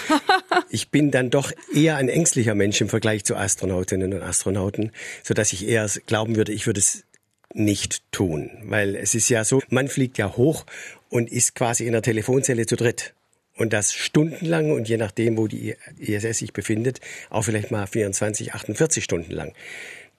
ich 0.70 0.90
bin 0.90 1.12
dann 1.12 1.30
doch 1.30 1.52
eher 1.74 1.98
ein 1.98 2.08
ängstlicher 2.08 2.56
Mensch 2.56 2.80
im 2.80 2.88
Vergleich 2.88 3.26
zu 3.26 3.36
Astronautinnen 3.36 4.14
und 4.14 4.22
Astronauten, 4.22 4.92
so 5.24 5.34
dass 5.34 5.52
ich 5.52 5.68
eher 5.68 5.90
glauben 6.06 6.36
würde, 6.36 6.54
ich 6.54 6.66
würde 6.66 6.80
es 6.80 7.04
nicht 7.54 8.04
tun, 8.12 8.52
weil 8.64 8.96
es 8.96 9.16
ist 9.16 9.30
ja 9.30 9.44
so, 9.44 9.62
man 9.70 9.88
fliegt 9.88 10.18
ja 10.18 10.36
hoch 10.36 10.66
und 11.10 11.32
ist 11.32 11.56
quasi 11.56 11.86
in 11.86 11.94
der 11.94 12.02
Telefonzelle 12.02 12.66
zu 12.66 12.76
dritt. 12.76 13.14
Und 13.56 13.72
das 13.72 13.94
stundenlang 13.94 14.72
und 14.72 14.90
je 14.90 14.98
nachdem, 14.98 15.38
wo 15.38 15.48
die 15.48 15.76
ISS 16.00 16.40
sich 16.40 16.54
befindet, 16.54 17.00
auch 17.30 17.44
vielleicht 17.44 17.70
mal 17.70 17.86
24, 17.86 18.54
48 18.54 19.04
Stunden 19.04 19.32
lang. 19.32 19.54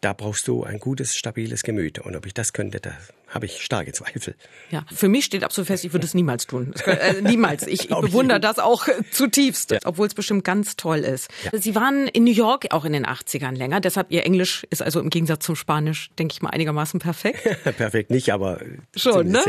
Da 0.05 0.13
brauchst 0.13 0.49
du 0.49 0.65
ein 0.65 0.79
gutes, 0.81 1.17
stabiles 1.17 1.63
Gemüt. 1.63 1.99
Und 1.99 2.15
ob 2.15 2.27
ich 2.27 2.35
das 2.35 2.53
könnte, 2.53 2.79
da 2.79 2.93
habe 3.29 3.47
ich 3.47 3.63
starke 3.63 3.93
Zweifel. 3.93 4.35
Ja, 4.71 4.85
für 4.95 5.09
mich 5.09 5.25
steht 5.25 5.43
absolut 5.43 5.67
fest, 5.67 5.85
ich 5.85 5.95
würde 5.95 6.05
es 6.05 6.13
niemals 6.13 6.47
tun. 6.47 6.75
Äh, 6.85 7.23
niemals. 7.23 7.67
Ich, 7.67 7.85
ich 7.85 7.89
bewundere 7.89 8.39
das 8.39 8.59
auch 8.59 8.87
zutiefst, 9.11 9.71
ja. 9.71 9.79
obwohl 9.85 10.07
es 10.07 10.15
bestimmt 10.15 10.45
ganz 10.45 10.77
toll 10.77 10.99
ist. 10.99 11.31
Ja. 11.45 11.59
Sie 11.59 11.75
waren 11.75 12.07
in 12.09 12.25
New 12.25 12.33
York 12.33 12.67
auch 12.71 12.85
in 12.85 12.93
den 12.93 13.07
80ern 13.07 13.57
länger, 13.57 13.81
deshalb 13.81 14.11
Ihr 14.11 14.25
Englisch 14.25 14.67
ist 14.69 14.83
also 14.83 15.01
im 15.01 15.09
Gegensatz 15.09 15.47
zum 15.47 15.57
Spanisch, 15.57 16.11
denke 16.19 16.33
ich 16.33 16.43
mal, 16.43 16.51
einigermaßen 16.51 17.01
perfekt. 17.01 17.43
perfekt 17.77 18.11
nicht, 18.11 18.33
aber 18.33 18.61
schon, 18.95 19.29
ne? 19.29 19.43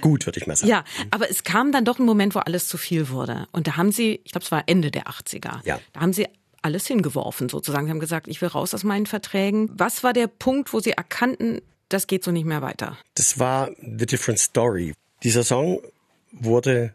Gut, 0.00 0.26
würde 0.26 0.40
ich 0.40 0.46
mal 0.46 0.56
sagen. 0.56 0.68
Ja, 0.68 0.84
aber 1.10 1.30
es 1.30 1.44
kam 1.44 1.70
dann 1.70 1.84
doch 1.84 2.00
ein 2.00 2.04
Moment, 2.04 2.34
wo 2.34 2.40
alles 2.40 2.66
zu 2.66 2.76
viel 2.76 3.08
wurde. 3.08 3.46
Und 3.52 3.68
da 3.68 3.76
haben 3.76 3.92
Sie, 3.92 4.20
ich 4.24 4.32
glaube, 4.32 4.44
es 4.44 4.50
war 4.50 4.64
Ende 4.66 4.90
der 4.90 5.04
80er, 5.04 5.60
ja. 5.64 5.78
da 5.92 6.00
haben 6.00 6.12
Sie 6.12 6.26
alles 6.62 6.86
hingeworfen 6.86 7.48
sozusagen. 7.48 7.86
Sie 7.86 7.90
haben 7.90 8.00
gesagt, 8.00 8.28
ich 8.28 8.40
will 8.40 8.48
raus 8.48 8.74
aus 8.74 8.84
meinen 8.84 9.06
Verträgen. 9.06 9.70
Was 9.72 10.02
war 10.02 10.12
der 10.12 10.26
Punkt, 10.28 10.72
wo 10.72 10.80
Sie 10.80 10.92
erkannten, 10.92 11.60
das 11.88 12.06
geht 12.06 12.24
so 12.24 12.30
nicht 12.30 12.46
mehr 12.46 12.62
weiter? 12.62 12.96
Das 13.14 13.38
war 13.38 13.70
The 13.80 14.06
Different 14.06 14.38
Story. 14.38 14.94
Dieser 15.22 15.44
Song 15.44 15.80
wurde 16.32 16.94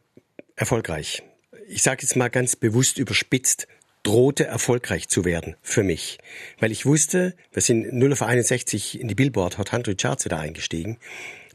erfolgreich. 0.56 1.24
Ich 1.68 1.84
sage 1.84 2.02
jetzt 2.02 2.16
mal 2.16 2.30
ganz 2.30 2.56
bewusst 2.56 2.98
überspitzt, 2.98 3.68
drohte 4.04 4.46
erfolgreich 4.46 5.10
zu 5.10 5.26
werden 5.26 5.56
für 5.62 5.84
mich. 5.84 6.18
Weil 6.60 6.72
ich 6.72 6.86
wusste, 6.86 7.36
wir 7.52 7.62
sind 7.62 7.94
0 7.94 8.14
auf 8.14 8.22
61 8.22 9.00
in 9.02 9.08
die 9.08 9.16
Billboard 9.16 9.58
Hot 9.58 9.74
100 9.74 10.00
Charts 10.00 10.26
wieder 10.26 10.40
eingestiegen 10.40 10.98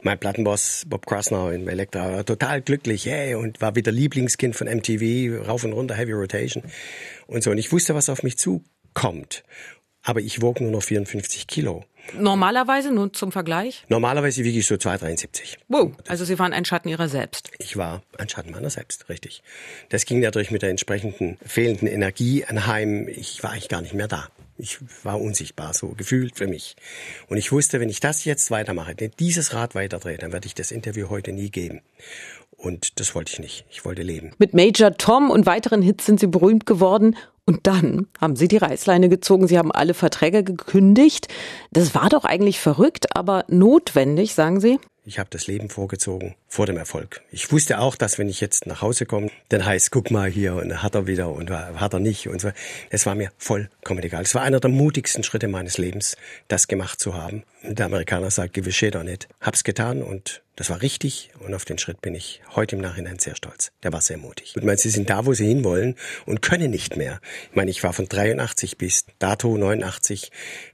mein 0.03 0.19
Plattenboss 0.19 0.83
Bob 0.87 1.05
Krasnow 1.05 1.51
in 1.51 1.67
Elektra 1.67 2.11
war 2.11 2.25
total 2.25 2.61
glücklich, 2.61 3.05
hey, 3.05 3.35
und 3.35 3.61
war 3.61 3.75
wieder 3.75 3.91
Lieblingskind 3.91 4.55
von 4.55 4.67
MTV, 4.67 5.47
rauf 5.47 5.63
und 5.63 5.73
runter, 5.73 5.95
Heavy 5.95 6.11
Rotation 6.11 6.63
und 7.27 7.43
so. 7.43 7.51
Und 7.51 7.57
ich 7.57 7.71
wusste, 7.71 7.95
was 7.95 8.09
auf 8.09 8.23
mich 8.23 8.37
zukommt. 8.37 9.43
Aber 10.03 10.19
ich 10.19 10.41
wog 10.41 10.59
nur 10.59 10.71
noch 10.71 10.83
54 10.83 11.47
Kilo. 11.47 11.85
Normalerweise, 12.19 12.91
nur 12.91 13.13
zum 13.13 13.31
Vergleich? 13.31 13.85
Normalerweise 13.87 14.43
wiege 14.43 14.59
ich 14.59 14.67
so 14.67 14.75
2,73. 14.75 15.57
Wow, 15.69 15.93
also 16.07 16.25
Sie 16.25 16.37
waren 16.37 16.51
ein 16.51 16.65
Schatten 16.65 16.89
Ihrer 16.89 17.07
selbst. 17.07 17.51
Ich 17.59 17.77
war 17.77 18.03
ein 18.17 18.27
Schatten 18.27 18.51
meiner 18.51 18.69
selbst, 18.69 19.07
richtig. 19.07 19.41
Das 19.89 20.05
ging 20.05 20.19
natürlich 20.19 20.51
mit 20.51 20.61
der 20.61 20.69
entsprechenden 20.69 21.37
fehlenden 21.45 21.87
Energie 21.87 22.43
anheim. 22.43 23.07
Ich 23.07 23.41
war 23.41 23.51
eigentlich 23.51 23.69
gar 23.69 23.81
nicht 23.81 23.93
mehr 23.93 24.09
da. 24.09 24.27
Ich 24.63 24.77
war 25.03 25.19
unsichtbar, 25.19 25.73
so 25.73 25.89
gefühlt 25.89 26.37
für 26.37 26.47
mich. 26.47 26.77
Und 27.27 27.35
ich 27.35 27.51
wusste, 27.51 27.81
wenn 27.81 27.89
ich 27.89 27.99
das 27.99 28.23
jetzt 28.23 28.49
weitermache, 28.49 28.95
dieses 28.95 29.53
Rad 29.53 29.75
weiterdrehe, 29.75 30.17
dann 30.17 30.31
werde 30.31 30.47
ich 30.47 30.55
das 30.55 30.71
Interview 30.71 31.09
heute 31.09 31.33
nie 31.33 31.49
geben. 31.49 31.81
Und 32.55 33.01
das 33.01 33.13
wollte 33.13 33.33
ich 33.33 33.39
nicht. 33.39 33.65
Ich 33.69 33.83
wollte 33.83 34.03
leben. 34.03 34.31
Mit 34.37 34.53
Major 34.53 34.95
Tom 34.95 35.31
und 35.31 35.45
weiteren 35.45 35.81
Hits 35.81 36.05
sind 36.05 36.21
Sie 36.21 36.27
berühmt 36.27 36.65
geworden. 36.65 37.17
Und 37.45 37.67
dann 37.67 38.07
haben 38.21 38.37
Sie 38.37 38.47
die 38.47 38.55
Reißleine 38.55 39.09
gezogen. 39.09 39.49
Sie 39.49 39.57
haben 39.57 39.73
alle 39.73 39.93
Verträge 39.93 40.45
gekündigt. 40.45 41.27
Das 41.71 41.93
war 41.93 42.07
doch 42.07 42.23
eigentlich 42.23 42.61
verrückt, 42.61 43.17
aber 43.17 43.43
notwendig, 43.49 44.33
sagen 44.33 44.61
Sie? 44.61 44.79
Ich 45.05 45.19
habe 45.19 45.29
das 45.29 45.47
Leben 45.47 45.69
vorgezogen 45.69 46.35
vor 46.47 46.65
dem 46.65 46.77
Erfolg. 46.77 47.21
Ich 47.29 47.51
wusste 47.51 47.79
auch, 47.79 47.97
dass 47.97 48.17
wenn 48.17 48.29
ich 48.29 48.39
jetzt 48.39 48.67
nach 48.67 48.81
Hause 48.81 49.05
komme, 49.05 49.29
dann 49.49 49.65
heißt, 49.65 49.91
guck 49.91 50.11
mal 50.11 50.29
hier 50.29 50.55
und 50.55 50.81
hat 50.81 50.95
er 50.95 51.07
wieder 51.07 51.29
und 51.29 51.49
hat 51.49 51.93
er 51.93 51.99
nicht 51.99 52.29
und 52.29 52.39
so. 52.39 52.51
Es 52.89 53.05
war 53.05 53.13
mir 53.13 53.31
vollkommen 53.37 54.01
egal. 54.01 54.23
Es 54.23 54.33
war 54.33 54.43
einer 54.43 54.61
der 54.61 54.71
mutigsten 54.71 55.23
Schritte 55.23 55.49
meines 55.49 55.77
Lebens, 55.77 56.15
das 56.47 56.69
gemacht 56.69 57.01
zu 57.01 57.15
haben. 57.15 57.43
Der 57.63 57.87
Amerikaner 57.87 58.31
sagt, 58.31 58.53
give 58.53 58.69
a 58.69 58.71
shit 58.71 58.95
on 58.95 59.09
it. 59.09 59.27
Hab's 59.41 59.65
getan 59.65 60.01
und 60.01 60.41
das 60.55 60.69
war 60.69 60.81
richtig 60.81 61.31
und 61.39 61.53
auf 61.53 61.65
den 61.65 61.79
Schritt 61.79 61.99
bin 62.01 62.13
ich 62.13 62.41
heute 62.55 62.75
im 62.75 62.81
Nachhinein 62.81 63.19
sehr 63.19 63.35
stolz. 63.35 63.71
Der 63.81 63.91
war 63.91 64.01
sehr 64.01 64.17
mutig. 64.17 64.53
Ich 64.55 64.63
meine, 64.63 64.77
sie 64.77 64.89
sind 64.89 65.09
da, 65.09 65.25
wo 65.25 65.33
sie 65.33 65.47
hinwollen 65.47 65.95
und 66.25 66.41
können 66.41 66.69
nicht 66.69 66.95
mehr. 66.95 67.19
Ich 67.49 67.55
meine, 67.55 67.71
ich 67.71 67.83
war 67.83 67.91
von 67.91 68.07
83 68.07 68.77
bis 68.77 69.05
dato 69.19 69.57
89 69.57 70.31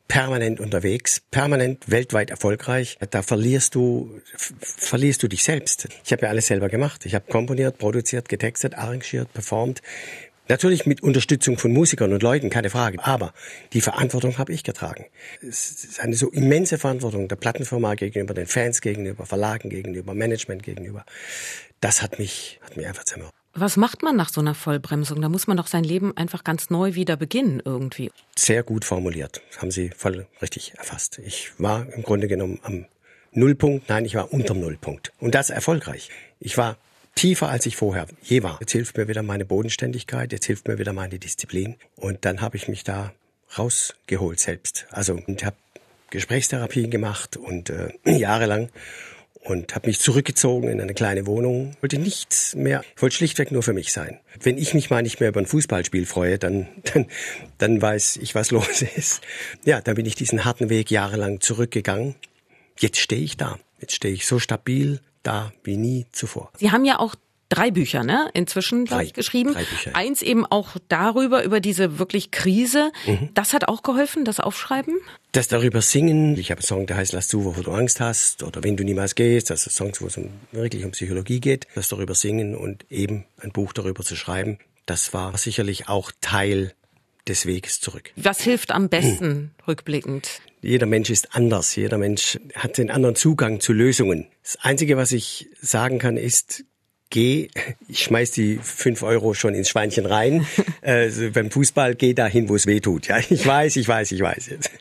permanent 0.09 0.59
unterwegs, 0.59 1.21
permanent 1.31 1.89
weltweit 1.89 2.31
erfolgreich. 2.31 2.97
Da 3.11 3.21
verlierst 3.21 3.75
du, 3.75 4.19
verlierst 4.35 5.23
du 5.23 5.29
dich 5.29 5.43
selbst. 5.43 5.87
Ich 6.03 6.11
habe 6.11 6.23
ja 6.23 6.29
alles 6.29 6.47
selber 6.47 6.67
gemacht. 6.67 7.05
Ich 7.05 7.15
habe 7.15 7.31
komponiert, 7.31 7.77
produziert, 7.77 8.27
getextet, 8.27 8.73
arrangiert, 8.73 9.31
performt. 9.31 9.81
Natürlich 10.49 10.87
mit 10.87 11.03
Unterstützung 11.03 11.59
von 11.59 11.71
Musikern 11.71 12.11
und 12.11 12.23
Leuten, 12.23 12.49
keine 12.49 12.71
Frage. 12.71 12.97
Aber 13.05 13.33
die 13.71 13.81
Verantwortung 13.81 14.39
habe 14.39 14.51
ich 14.51 14.63
getragen. 14.63 15.05
Es 15.47 15.83
ist 15.83 15.99
eine 15.99 16.15
so 16.15 16.29
immense 16.31 16.79
Verantwortung 16.79 17.27
der 17.27 17.35
Plattenfirma 17.35 17.93
gegenüber, 17.93 18.33
den 18.33 18.47
Fans 18.47 18.81
gegenüber, 18.81 19.27
Verlagen 19.27 19.69
gegenüber, 19.69 20.15
Management 20.15 20.63
gegenüber. 20.63 21.05
Das 21.81 22.01
hat 22.01 22.17
mich, 22.17 22.59
hat 22.63 22.75
mich 22.75 22.87
einfach 22.87 23.03
zermürbt. 23.03 23.38
Was 23.53 23.77
macht 23.77 24.03
man 24.03 24.15
nach 24.15 24.29
so 24.29 24.41
einer 24.41 24.53
Vollbremsung? 24.56 25.22
Da 25.22 25.29
muss 25.29 25.48
man 25.48 25.58
doch 25.58 25.68
sein 25.68 25.84
Leben 25.84 26.15
einfach 26.15 26.44
ganz 26.44 26.70
neu 26.70 26.94
wieder 26.96 27.18
beginnen 27.18 27.62
irgendwie. 27.65 28.12
Sehr 28.38 28.63
gut 28.63 28.86
formuliert. 28.86 29.41
Haben 29.58 29.72
Sie 29.72 29.89
voll 29.89 30.27
richtig 30.41 30.74
erfasst. 30.77 31.20
Ich 31.20 31.51
war 31.58 31.91
im 31.94 32.03
Grunde 32.03 32.27
genommen 32.27 32.60
am 32.63 32.86
Nullpunkt. 33.32 33.89
Nein, 33.89 34.06
ich 34.06 34.15
war 34.15 34.32
unterm 34.32 34.60
Nullpunkt. 34.60 35.12
Und 35.20 35.36
das 35.36 35.50
erfolgreich. 35.50 36.10
Ich 36.39 36.58
war 36.58 36.77
tiefer, 37.15 37.50
als 37.50 37.65
ich 37.65 37.75
vorher 37.75 38.08
je 38.22 38.44
war. 38.44 38.58
Jetzt 38.60 38.72
hilft 38.72 38.98
mir 38.98 39.08
wieder 39.08 39.24
meine 39.24 39.46
Bodenständigkeit, 39.46 40.32
jetzt 40.32 40.46
hilft 40.46 40.68
mir 40.68 40.77
wieder 40.77 40.94
meine 40.94 41.20
Disziplin. 41.20 41.75
Und 41.96 42.25
dann 42.25 42.41
habe 42.41 42.56
ich 42.56 42.68
mich 42.68 42.84
da 42.84 43.13
rausgeholt 43.58 44.39
selbst. 44.39 44.86
Also 44.91 45.20
und 45.27 45.44
habe 45.44 45.58
Gesprächstherapien 46.12 46.89
gemacht 46.91 47.36
und 47.36 47.70
äh, 47.70 47.94
jahrelang 48.06 48.70
und 49.43 49.74
habe 49.75 49.88
mich 49.88 50.00
zurückgezogen 50.00 50.67
in 50.69 50.81
eine 50.81 50.93
kleine 50.93 51.25
Wohnung. 51.25 51.75
Wollte 51.81 51.98
nichts 51.98 52.55
mehr, 52.55 52.84
wollte 52.98 53.15
schlichtweg 53.15 53.51
nur 53.51 53.63
für 53.63 53.74
mich 53.74 53.91
sein. 53.91 54.19
Wenn 54.41 54.58
ich 54.58 54.74
mich 54.74 54.89
mal 54.89 55.01
nicht 55.01 55.19
mehr 55.19 55.29
über 55.29 55.39
ein 55.39 55.46
Fußballspiel 55.46 56.05
freue, 56.05 56.38
dann, 56.38 56.67
dann, 56.93 57.05
dann 57.58 57.81
weiß 57.81 58.17
ich, 58.17 58.36
was 58.36 58.51
los 58.51 58.81
ist. 58.81 59.22
Ja, 59.65 59.81
dann 59.81 59.96
bin 59.96 60.05
ich 60.05 60.15
diesen 60.15 60.46
harten 60.46 60.69
Weg 60.69 60.91
jahrelang 60.91 61.41
zurückgegangen. 61.41 62.15
Jetzt 62.77 63.00
stehe 63.00 63.22
ich 63.22 63.37
da. 63.37 63.59
Jetzt 63.79 63.96
stehe 63.96 64.13
ich 64.13 64.25
so 64.25 64.40
stabil, 64.40 65.00
da 65.24 65.53
wie 65.63 65.77
nie 65.77 66.05
zuvor. 66.11 66.51
Sie 66.57 66.72
haben 66.72 66.85
ja 66.85 67.00
auch 67.00 67.16
drei 67.50 67.72
Bücher, 67.72 68.03
ne? 68.03 68.29
Inzwischen 68.33 68.85
drei, 68.85 69.05
ich, 69.05 69.14
geschrieben. 69.14 69.53
Drei 69.53 69.64
Bücher. 69.64 69.96
Eins 69.96 70.22
eben 70.22 70.46
auch 70.46 70.77
darüber 70.88 71.44
über 71.44 71.59
diese 71.59 72.00
wirklich 72.00 72.31
Krise. 72.31 72.92
Mhm. 73.05 73.29
Das 73.33 73.53
hat 73.53 73.68
auch 73.68 73.83
geholfen, 73.83 74.24
das 74.24 74.40
Aufschreiben. 74.40 74.96
Das 75.31 75.48
darüber 75.48 75.81
singen. 75.81 76.38
Ich 76.38 76.51
habe 76.51 76.59
einen 76.59 76.66
Song, 76.66 76.88
der 76.88 76.98
heißt 76.98 77.14
"Lass 77.14 77.27
du, 77.27 77.44
wovor 77.44 77.64
du 77.64 77.72
Angst 77.72 78.00
hast" 78.00 78.44
oder 78.44 78.64
"Wenn 78.64 78.77
du 78.77 78.83
niemals 78.83 79.16
gehst". 79.16 79.50
Das 79.50 79.64
sind 79.64 79.74
Songs, 79.74 80.01
wo 80.01 80.07
es 80.07 80.18
um, 80.18 80.29
wirklich 80.51 80.85
um 80.85 80.92
Psychologie 80.92 81.40
geht. 81.40 81.68
Das 81.75 81.90
darüber 81.90 82.16
singen 82.16 82.55
und 82.55 82.85
eben 82.90 83.25
ein 83.42 83.51
Buch 83.51 83.74
darüber 83.74 84.03
zu 84.03 84.16
schreiben. 84.16 84.59
Das 84.85 85.14
war 85.14 85.38
sicherlich 85.38 85.90
auch 85.90 86.12
Teil 86.22 86.74
des 87.27 87.46
Weges 87.46 87.79
zurück. 87.79 88.12
Was 88.16 88.42
hilft 88.42 88.72
am 88.72 88.90
besten 88.90 89.51
rückblickend? 89.68 90.42
Jeder 90.62 90.88
Mensch 90.88 91.09
ist 91.09 91.35
anders. 91.35 91.75
Jeder 91.75 91.98
Mensch 91.98 92.38
hat 92.55 92.77
den 92.77 92.92
anderen 92.92 93.16
Zugang 93.16 93.62
zu 93.62 93.72
Lösungen. 93.72 94.27
Das 94.44 94.57
Einzige, 94.62 94.98
was 94.98 95.12
ich 95.12 95.48
sagen 95.62 96.00
kann, 96.00 96.18
ist, 96.18 96.66
geh, 97.09 97.50
ich 97.87 98.03
schmeiß 98.03 98.31
die 98.31 98.59
fünf 98.61 99.03
Euro 99.03 99.33
schon 99.33 99.53
ins 99.55 99.69
Schweinchen 99.69 100.05
rein. 100.05 100.45
Also 100.81 101.29
beim 101.31 101.51
Fußball 101.51 101.93
geh 101.93 102.13
dahin, 102.13 102.50
wo 102.50 102.55
es 102.55 102.65
weh 102.65 102.79
tut. 102.79 103.07
Ja, 103.07 103.17
ich 103.17 103.45
weiß, 103.45 103.75
ich 103.75 103.87
weiß, 103.87 104.11
ich 104.11 104.22
weiß 104.22 104.48
jetzt. 104.48 104.72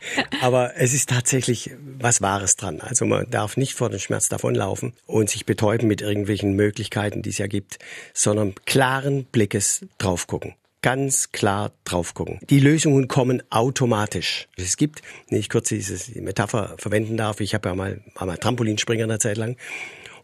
Aber 0.41 0.73
es 0.77 0.95
ist 0.95 1.11
tatsächlich 1.11 1.73
was 1.99 2.23
Wahres 2.23 2.57
dran. 2.57 2.81
Also 2.81 3.05
man 3.05 3.29
darf 3.29 3.57
nicht 3.57 3.75
vor 3.75 3.91
dem 3.91 3.99
Schmerz 3.99 4.29
davonlaufen 4.29 4.95
und 5.07 5.29
sich 5.29 5.45
betäuben 5.45 5.89
mit 5.89 6.01
irgendwelchen 6.01 6.55
Möglichkeiten, 6.55 7.23
die 7.23 7.31
es 7.31 7.39
ja 7.39 7.47
gibt, 7.47 7.79
sondern 8.15 8.55
klaren 8.65 9.25
Blickes 9.25 9.85
drauf 9.99 10.27
gucken 10.27 10.55
ganz 10.83 11.33
klar 11.33 11.73
drauf 11.85 12.15
gucken. 12.15 12.39
Die 12.49 12.61
Lösungen 12.61 13.09
kommen 13.09 13.43
automatisch. 13.51 14.49
Es 14.57 14.77
gibt, 14.77 15.03
wenn 15.29 15.39
ich 15.39 15.49
kurz 15.49 15.69
diese 15.69 16.21
Metapher 16.21 16.77
verwenden 16.79 17.17
darf, 17.17 17.41
ich 17.41 17.55
habe 17.55 17.69
ja 17.69 17.75
mal, 17.75 18.01
war 18.15 18.27
mal 18.27 18.37
Trampolinspringer 18.37 19.05
eine 19.05 19.19
Zeit 19.19 19.37
lang. 19.37 19.57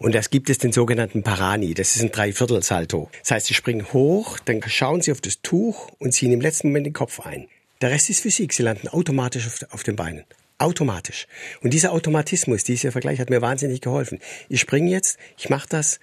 Und 0.04 0.14
das 0.14 0.28
gibt 0.28 0.50
es 0.50 0.58
den 0.58 0.70
sogenannten 0.70 1.22
Parani. 1.22 1.72
Das 1.72 1.96
ist 1.96 2.02
ein 2.02 2.12
Dreiviertelsalto. 2.12 3.08
Das 3.20 3.30
heißt, 3.30 3.46
Sie 3.46 3.54
springen 3.54 3.90
hoch, 3.94 4.38
dann 4.38 4.60
schauen 4.66 5.00
Sie 5.00 5.10
auf 5.10 5.22
das 5.22 5.40
Tuch 5.40 5.92
und 5.98 6.12
ziehen 6.12 6.30
im 6.30 6.42
letzten 6.42 6.68
Moment 6.68 6.84
den 6.84 6.92
Kopf 6.92 7.20
ein. 7.20 7.48
Der 7.80 7.90
Rest 7.90 8.10
ist 8.10 8.20
Physik. 8.20 8.52
Sie 8.52 8.62
landen 8.62 8.88
automatisch 8.88 9.48
auf, 9.70 9.82
den 9.82 9.96
Beinen. 9.96 10.24
Automatisch. 10.58 11.26
Und 11.62 11.72
dieser 11.72 11.92
Automatismus, 11.92 12.64
dieser 12.64 12.92
Vergleich 12.92 13.18
hat 13.18 13.30
mir 13.30 13.40
wahnsinnig 13.40 13.80
geholfen. 13.80 14.20
Ich 14.50 14.60
springe 14.60 14.90
jetzt, 14.90 15.16
ich 15.38 15.48
mache 15.48 15.70
das. 15.70 16.00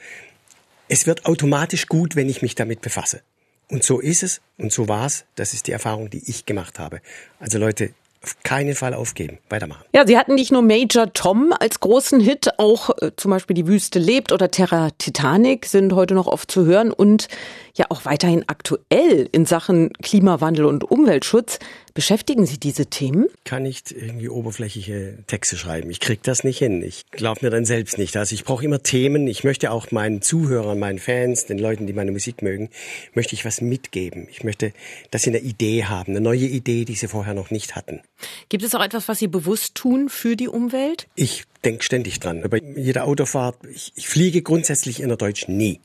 Es 0.87 1.05
wird 1.05 1.27
automatisch 1.27 1.85
gut, 1.85 2.15
wenn 2.15 2.27
ich 2.27 2.41
mich 2.41 2.55
damit 2.55 2.81
befasse. 2.81 3.21
Und 3.69 3.83
so 3.83 3.99
ist 3.99 4.23
es 4.23 4.41
und 4.57 4.73
so 4.73 4.87
war 4.87 5.05
es. 5.05 5.25
Das 5.35 5.53
ist 5.53 5.67
die 5.67 5.73
Erfahrung, 5.73 6.09
die 6.09 6.27
ich 6.27 6.47
gemacht 6.47 6.79
habe. 6.79 7.01
Also 7.39 7.59
Leute, 7.59 7.93
auf 8.23 8.35
keinen 8.43 8.75
Fall 8.75 8.93
aufgeben, 8.93 9.39
weitermachen. 9.49 9.83
Ja, 9.95 10.05
Sie 10.05 10.17
hatten 10.17 10.35
nicht 10.35 10.51
nur 10.51 10.61
Major 10.61 11.11
Tom 11.11 11.53
als 11.59 11.79
großen 11.79 12.19
Hit, 12.19 12.59
auch 12.59 12.91
äh, 13.01 13.11
zum 13.15 13.31
Beispiel 13.31 13.55
Die 13.55 13.65
Wüste 13.65 13.97
lebt 13.97 14.31
oder 14.31 14.51
Terra 14.51 14.89
Titanic 14.97 15.65
sind 15.65 15.93
heute 15.93 16.13
noch 16.13 16.27
oft 16.27 16.51
zu 16.51 16.65
hören 16.65 16.91
und 16.91 17.27
ja 17.75 17.85
auch 17.89 18.05
weiterhin 18.05 18.43
aktuell 18.47 19.29
in 19.31 19.45
Sachen 19.45 19.93
Klimawandel 19.93 20.65
und 20.65 20.83
Umweltschutz. 20.83 21.59
Beschäftigen 21.93 22.45
Sie 22.45 22.57
diese 22.57 22.85
Themen? 22.85 23.27
Kann 23.43 23.63
nicht 23.63 23.91
irgendwie 23.91 24.29
oberflächliche 24.29 25.17
Texte 25.27 25.57
schreiben. 25.57 25.89
Ich 25.89 25.99
krieg 25.99 26.23
das 26.23 26.45
nicht 26.45 26.57
hin. 26.57 26.81
Ich 26.83 27.05
glaube 27.11 27.39
mir 27.43 27.49
dann 27.49 27.65
selbst 27.65 27.97
nicht. 27.97 28.15
Also 28.15 28.33
ich 28.33 28.45
brauche 28.45 28.63
immer 28.63 28.81
Themen. 28.81 29.27
Ich 29.27 29.43
möchte 29.43 29.71
auch 29.71 29.91
meinen 29.91 30.21
Zuhörern, 30.21 30.79
meinen 30.79 30.99
Fans, 30.99 31.45
den 31.47 31.59
Leuten, 31.59 31.87
die 31.87 31.93
meine 31.93 32.11
Musik 32.11 32.41
mögen, 32.41 32.69
möchte 33.13 33.35
ich 33.35 33.43
was 33.43 33.59
mitgeben. 33.59 34.27
Ich 34.31 34.43
möchte, 34.45 34.71
dass 35.11 35.23
sie 35.23 35.31
eine 35.31 35.39
Idee 35.39 35.83
haben, 35.83 36.11
eine 36.13 36.21
neue 36.21 36.45
Idee, 36.45 36.85
die 36.85 36.95
sie 36.95 37.09
vorher 37.09 37.33
noch 37.33 37.51
nicht 37.51 37.75
hatten. 37.75 38.01
Gibt 38.47 38.63
es 38.63 38.73
auch 38.73 38.83
etwas, 38.83 39.07
was 39.07 39.19
Sie 39.19 39.27
bewusst 39.27 39.75
tun 39.75 40.09
für 40.09 40.35
die 40.35 40.47
Umwelt? 40.47 41.07
Ich 41.15 41.43
denke 41.65 41.83
ständig 41.83 42.19
dran. 42.19 42.43
Bei 42.49 42.61
jeder 42.75 43.05
Autofahrt, 43.05 43.57
ich, 43.69 43.91
ich 43.95 44.07
fliege 44.07 44.41
grundsätzlich 44.41 45.01
innerdeutsch 45.01 45.47
nie. 45.47 45.79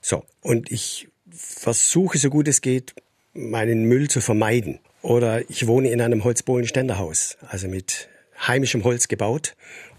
So. 0.00 0.24
Und 0.40 0.70
ich 0.70 1.08
versuche, 1.30 2.18
so 2.18 2.30
gut 2.30 2.48
es 2.48 2.60
geht, 2.60 2.94
meinen 3.34 3.84
Müll 3.84 4.08
zu 4.08 4.20
vermeiden. 4.20 4.80
Oder 5.02 5.48
ich 5.48 5.66
wohne 5.66 5.90
in 5.90 6.00
einem 6.00 6.24
Holzbohlenständerhaus, 6.24 7.38
also 7.48 7.68
mit 7.68 8.08
heimischem 8.46 8.84
Holz 8.84 9.08
gebaut, 9.08 9.54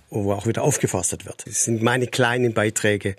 wo 0.09 0.33
auch 0.33 0.47
wieder 0.47 0.63
aufgeforstet 0.63 1.25
wird. 1.25 1.45
Das 1.47 1.63
sind 1.63 1.81
meine 1.81 2.07
kleinen 2.07 2.53
Beiträge, 2.53 3.15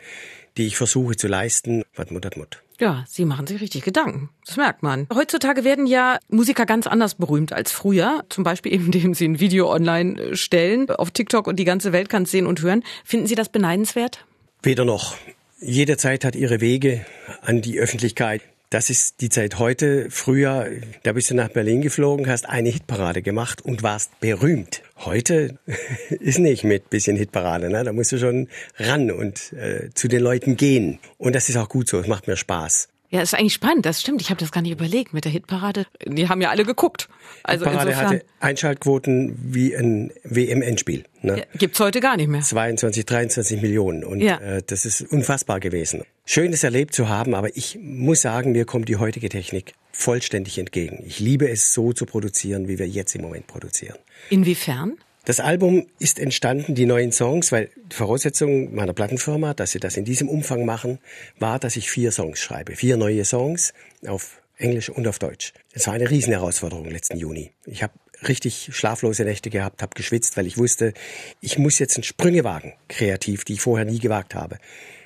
die 0.57 0.66
ich 0.66 0.77
versuche 0.77 1.16
zu 1.16 1.29
leisten. 1.29 1.85
Wat 1.94 2.11
mut, 2.11 2.37
mut. 2.37 2.62
Ja, 2.81 3.05
Sie 3.07 3.27
machen 3.27 3.46
sich 3.46 3.61
richtig 3.61 3.83
Gedanken. 3.85 4.31
Das 4.46 4.57
merkt 4.57 4.83
man. 4.83 5.07
Heutzutage 5.12 5.64
werden 5.64 5.87
ja 5.87 6.18
Musiker 6.29 6.64
ganz 6.64 6.87
anders 6.87 7.14
berühmt 7.14 7.53
als 7.53 7.73
früher. 7.73 8.25
Zum 8.31 8.42
Beispiel 8.42 8.73
eben, 8.73 8.87
indem 8.92 9.14
sie 9.14 9.27
ein 9.27 9.38
Video 9.38 9.70
online 9.70 10.20
äh, 10.20 10.37
stellen 10.37 10.90
auf 10.90 11.11
TikTok 11.11 11.46
und 11.46 11.57
die 11.57 11.64
ganze 11.64 11.92
Welt 11.92 12.09
kann 12.09 12.23
es 12.23 12.31
sehen 12.31 12.46
und 12.46 12.62
hören. 12.62 12.83
Finden 13.05 13.27
Sie 13.27 13.35
das 13.35 13.51
beneidenswert? 13.51 14.25
Weder 14.62 14.85
noch. 14.85 15.14
Jede 15.62 15.99
Zeit 15.99 16.25
hat 16.25 16.37
ihre 16.37 16.62
Wege 16.62 17.05
an 17.42 17.61
die 17.61 17.79
Öffentlichkeit. 17.79 18.40
Das 18.70 18.88
ist 18.88 19.20
die 19.20 19.29
Zeit 19.29 19.59
heute. 19.59 20.07
Früher, 20.09 20.70
da 21.03 21.12
bist 21.12 21.31
du 21.31 21.35
nach 21.35 21.51
Berlin 21.51 21.83
geflogen, 21.83 22.29
hast 22.29 22.49
eine 22.49 22.70
Hitparade 22.70 23.20
gemacht 23.20 23.62
und 23.62 23.83
warst 23.83 24.18
berühmt. 24.20 24.83
Heute 24.96 25.59
ist 26.09 26.38
nicht 26.38 26.64
mit 26.64 26.88
bisschen 26.88 27.14
Hitparade, 27.14 27.68
ne? 27.68 27.85
Da 27.85 27.92
musst 27.92 28.11
du 28.12 28.18
schon 28.18 28.49
ran 28.79 29.11
und 29.11 29.53
äh, 29.53 29.90
zu 29.92 30.09
den 30.09 30.23
Leuten 30.23 30.57
gehen. 30.57 30.99
Und 31.18 31.35
das 31.35 31.51
ist 31.51 31.57
auch 31.57 31.68
gut 31.68 31.88
so. 31.88 31.99
Es 31.99 32.07
macht 32.07 32.27
mir 32.27 32.37
Spaß. 32.37 32.88
Ja, 33.11 33.23
ist 33.23 33.35
eigentlich 33.35 33.55
spannend, 33.55 33.87
das 33.87 34.01
stimmt. 34.01 34.20
Ich 34.20 34.31
habe 34.31 34.38
das 34.38 34.53
gar 34.53 34.62
nicht 34.62 34.70
überlegt 34.70 35.12
mit 35.12 35.25
der 35.25 35.33
Hitparade. 35.33 35.87
Die 36.07 36.29
haben 36.29 36.40
ja 36.40 36.51
alle 36.51 36.64
geguckt. 36.64 37.09
Also 37.42 37.64
die 37.64 37.70
Parade 37.73 37.90
insofern. 37.90 38.11
hatte 38.11 38.25
Einschaltquoten 38.38 39.37
wie 39.53 39.77
ein 39.77 40.12
WM-Endspiel. 40.23 41.05
Ne? 41.23 41.38
Ja, 41.38 41.44
gibt's 41.59 41.81
heute 41.81 42.01
gar 42.01 42.16
nicht 42.16 42.29
mehr. 42.29 42.40
22, 42.40 43.05
23 43.05 43.62
Millionen. 43.62 44.05
Und 44.05 44.20
ja. 44.20 44.37
äh, 44.38 44.62
das 44.64 44.87
ist 44.87 45.03
unfassbar 45.03 45.59
gewesen. 45.59 46.05
Schön, 46.25 46.53
es 46.53 46.62
erlebt 46.62 46.94
zu 46.94 47.09
haben, 47.09 47.35
aber 47.35 47.57
ich 47.57 47.79
muss 47.83 48.20
sagen, 48.20 48.53
mir 48.53 48.64
kommt 48.64 48.88
die 48.88 48.96
heutige 48.96 49.29
Technik 49.29 49.75
vollständig 49.90 50.59
entgegen. 50.59 51.03
Ich 51.05 51.18
liebe 51.18 51.49
es 51.49 51.75
so 51.75 51.92
zu 51.92 52.07
produzieren, 52.07 52.68
wie 52.68 52.79
wir 52.79 52.87
jetzt 52.87 53.16
im 53.16 53.23
Moment 53.23 53.49
produzieren. 53.49 53.96
Inwiefern? 54.29 54.99
Das 55.24 55.38
Album 55.38 55.87
ist 55.98 56.18
entstanden, 56.18 56.74
die 56.74 56.87
neuen 56.87 57.12
Songs, 57.12 57.52
weil 57.52 57.70
die 57.90 57.96
Voraussetzung 57.96 58.74
meiner 58.74 58.94
Plattenfirma, 58.94 59.52
dass 59.52 59.72
sie 59.72 59.80
das 59.80 59.96
in 59.96 60.04
diesem 60.04 60.28
Umfang 60.28 60.64
machen, 60.64 60.98
war, 61.38 61.59
dass 61.59 61.76
ich 61.76 61.90
vier 61.90 62.11
Songs 62.11 62.40
schreibe. 62.40 62.74
Vier 62.74 62.96
neue 62.96 63.24
Songs 63.24 63.74
auf 64.06 64.40
Englisch 64.56 64.88
und 64.88 65.06
auf 65.06 65.18
Deutsch. 65.18 65.52
Es 65.72 65.87
war 65.87 65.94
eine 65.94 66.09
Riesenherausforderung 66.09 66.90
letzten 66.90 67.18
Juni. 67.18 67.52
Ich 67.66 67.83
habe 67.83 67.92
richtig 68.26 68.70
schlaflose 68.72 69.24
Nächte 69.24 69.50
gehabt, 69.50 69.83
habe 69.83 69.94
geschwitzt, 69.94 70.37
weil 70.37 70.46
ich 70.46 70.59
wusste, 70.59 70.94
ich 71.40 71.59
muss 71.59 71.78
jetzt 71.78 72.02
Sprünge 72.04 72.44
wagen, 72.44 72.74
kreativ, 72.88 73.44
die 73.44 73.54
ich 73.54 73.61
vorher 73.61 73.85
nie 73.85 73.98
gewagt 73.98 74.35
habe. 74.35 74.59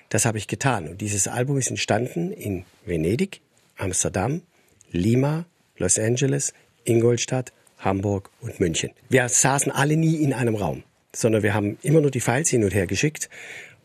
Das 0.09 0.27
habe 0.27 0.38
ich 0.38 0.46
getan. 0.46 0.88
Und 0.88 1.00
dieses 1.00 1.27
Album 1.27 1.59
ist 1.59 1.70
entstanden 1.70 2.33
in 2.33 2.64
Venedig, 2.85 3.40
Amsterdam, 3.77 4.42
Lima, 4.90 5.46
Los 5.77 5.98
Angeles, 5.98 6.53
Ingolstadt, 6.85 7.53
Hamburg 7.85 8.31
und 8.40 8.61
München. 8.61 8.90
Wir 9.09 9.29
saßen 9.29 9.70
alle 9.70 9.97
nie 9.97 10.16
in 10.16 10.33
einem 10.33 10.55
Raum, 10.55 10.83
sondern 11.14 11.42
wir 11.42 11.55
haben 11.55 11.79
immer 11.83 12.01
nur 12.01 12.11
die 12.11 12.20
Files 12.20 12.49
hin 12.49 12.64
und 12.64 12.75
her 12.75 12.87
geschickt. 12.87 13.29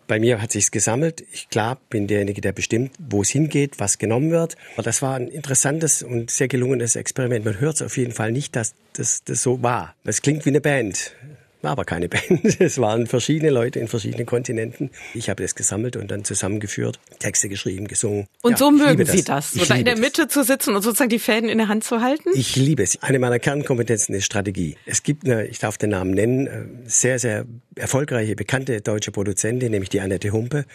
Bei 0.08 0.20
mir 0.20 0.42
hat 0.42 0.52
sich's 0.52 0.72
gesammelt. 0.72 1.24
Ich 1.32 1.50
klar 1.50 1.80
bin 1.92 2.08
derjenige, 2.08 2.42
der 2.42 2.52
bestimmt, 2.52 2.94
wo 2.98 3.22
es 3.22 3.30
hingeht, 3.30 3.80
was 3.80 4.00
genommen 4.00 4.32
wird. 4.32 4.58
Aber 4.74 4.82
das 4.82 5.04
war 5.04 5.16
ein 5.16 5.28
interessantes 5.28 6.02
und 6.02 6.32
sehr 6.32 6.48
gelungenes 6.48 6.96
Experiment. 6.96 7.46
Man 7.46 7.60
hört 7.60 7.76
es 7.76 7.82
auf 7.84 7.96
jeden 7.96 8.12
Fall 8.12 8.32
nicht, 8.32 8.56
dass 8.56 8.74
das, 8.94 9.24
das 9.24 9.44
so 9.44 9.62
war. 9.62 9.94
Das 10.04 10.24
klingt 10.24 10.46
wie 10.46 10.50
eine 10.50 10.62
Band. 10.62 11.14
War 11.62 11.72
aber 11.72 11.86
keine 11.86 12.08
Band. 12.10 12.62
Es 12.62 12.80
waren 12.80 13.08
verschiedene 13.08 13.52
Leute 13.52 13.80
in 13.80 13.88
verschiedenen 13.88 14.26
Kontinenten. 14.26 14.90
Ich 15.14 15.30
habe 15.30 15.44
das 15.44 15.56
gesammelt 15.56 15.98
und 15.98 16.10
dann 16.10 16.24
zusammengeführt, 16.24 17.00
Texte 17.20 17.50
geschrieben, 17.50 17.88
gesungen. 17.88 18.28
Und 18.42 18.52
ja, 18.52 18.58
so 18.58 18.72
mögen 18.72 19.06
Sie 19.06 19.24
das, 19.24 19.52
so 19.52 19.66
da 19.66 19.76
in 19.76 19.86
der 19.86 19.98
Mitte 19.98 20.26
das. 20.26 20.34
zu 20.34 20.44
sitzen 20.44 20.76
und 20.76 20.82
sozusagen 20.82 21.10
die 21.10 21.20
Fäden 21.20 21.50
in 21.50 21.58
der 21.58 21.68
Hand 21.68 21.84
zu 21.84 22.02
halten? 22.02 22.30
Ich 22.34 22.56
liebe 22.56 22.84
es. 22.84 23.02
Eine 23.04 23.20
meiner 23.20 23.40
Kernkompetenzen 23.40 24.16
ist 24.16 24.26
Strategie. 24.26 24.78
Es 24.86 25.04
gibt 25.04 25.26
eine, 25.26 25.48
ich 25.48 25.60
darf 25.60 25.78
den 25.78 25.90
Namen 25.90 26.12
nennen, 26.12 26.48
äh, 26.48 26.66
sehr, 26.86 27.20
sehr 27.20 27.46
erfolgreiche, 27.76 28.36
bekannte 28.36 28.82
deutsche 28.82 29.12
Produzentin, 29.12 29.72
nämlich 29.72 29.90
die 29.90 30.02
Annette 30.02 30.32
Humpe. 30.32 30.66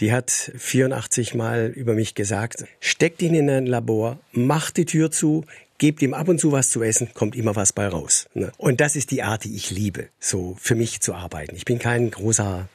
Die 0.00 0.12
hat 0.12 0.30
84 0.30 1.34
Mal 1.34 1.72
über 1.74 1.94
mich 1.94 2.14
gesagt, 2.14 2.64
steckt 2.80 3.22
ihn 3.22 3.34
in 3.34 3.48
ein 3.50 3.66
Labor, 3.66 4.18
macht 4.32 4.76
die 4.76 4.84
Tür 4.84 5.10
zu, 5.10 5.44
gebt 5.82 6.00
ihm 6.00 6.14
ab 6.14 6.28
und 6.28 6.38
zu 6.38 6.52
was 6.52 6.70
zu 6.70 6.80
essen, 6.84 7.08
kommt 7.12 7.34
immer 7.34 7.56
was 7.56 7.72
bei 7.72 7.88
raus. 7.88 8.28
Ne? 8.34 8.52
Und 8.56 8.80
das 8.80 8.94
ist 8.94 9.10
die 9.10 9.24
Art, 9.24 9.42
die 9.42 9.56
ich 9.56 9.72
liebe, 9.72 10.10
so 10.20 10.56
für 10.60 10.76
mich 10.76 11.00
zu 11.00 11.12
arbeiten. 11.12 11.56
Ich 11.56 11.64
bin 11.64 11.80
kein 11.80 12.08
großer 12.08 12.68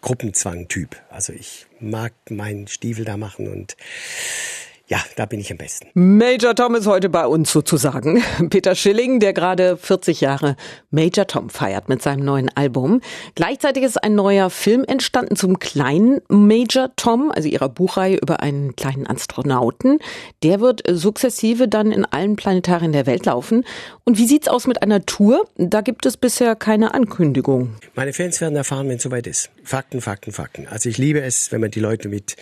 Gruppenzwang-Typ. 0.00 0.96
Also 1.08 1.32
ich 1.32 1.68
mag 1.78 2.12
meinen 2.30 2.66
Stiefel 2.66 3.04
da 3.04 3.16
machen 3.16 3.46
und 3.46 3.76
ja, 4.88 4.98
da 5.16 5.26
bin 5.26 5.38
ich 5.38 5.50
am 5.50 5.58
besten. 5.58 5.88
Major 5.92 6.54
Tom 6.54 6.74
ist 6.74 6.86
heute 6.86 7.10
bei 7.10 7.26
uns 7.26 7.52
sozusagen. 7.52 8.22
Peter 8.50 8.74
Schilling, 8.74 9.20
der 9.20 9.34
gerade 9.34 9.76
40 9.76 10.22
Jahre 10.22 10.56
Major 10.90 11.26
Tom 11.26 11.50
feiert 11.50 11.90
mit 11.90 12.00
seinem 12.00 12.24
neuen 12.24 12.48
Album. 12.56 13.02
Gleichzeitig 13.34 13.82
ist 13.82 14.02
ein 14.02 14.14
neuer 14.14 14.48
Film 14.48 14.84
entstanden 14.84 15.36
zum 15.36 15.58
kleinen 15.58 16.22
Major 16.28 16.90
Tom, 16.96 17.30
also 17.30 17.48
ihrer 17.48 17.68
Buchreihe 17.68 18.16
über 18.16 18.40
einen 18.40 18.76
kleinen 18.76 19.06
Astronauten. 19.06 19.98
Der 20.42 20.60
wird 20.60 20.82
sukzessive 20.90 21.68
dann 21.68 21.92
in 21.92 22.06
allen 22.06 22.36
Planetarien 22.36 22.92
der 22.92 23.04
Welt 23.04 23.26
laufen. 23.26 23.64
Und 24.04 24.16
wie 24.16 24.26
sieht's 24.26 24.48
aus 24.48 24.66
mit 24.66 24.80
einer 24.80 25.04
Tour? 25.04 25.46
Da 25.56 25.82
gibt 25.82 26.06
es 26.06 26.16
bisher 26.16 26.56
keine 26.56 26.94
Ankündigung. 26.94 27.74
Meine 27.94 28.14
Fans 28.14 28.40
werden 28.40 28.56
erfahren, 28.56 28.88
wenn 28.88 28.96
es 28.96 29.02
soweit 29.02 29.26
ist. 29.26 29.50
Fakten, 29.62 30.00
Fakten, 30.00 30.32
Fakten. 30.32 30.66
Also 30.66 30.88
ich 30.88 30.96
liebe 30.96 31.20
es, 31.20 31.52
wenn 31.52 31.60
man 31.60 31.70
die 31.70 31.80
Leute 31.80 32.08
mit 32.08 32.36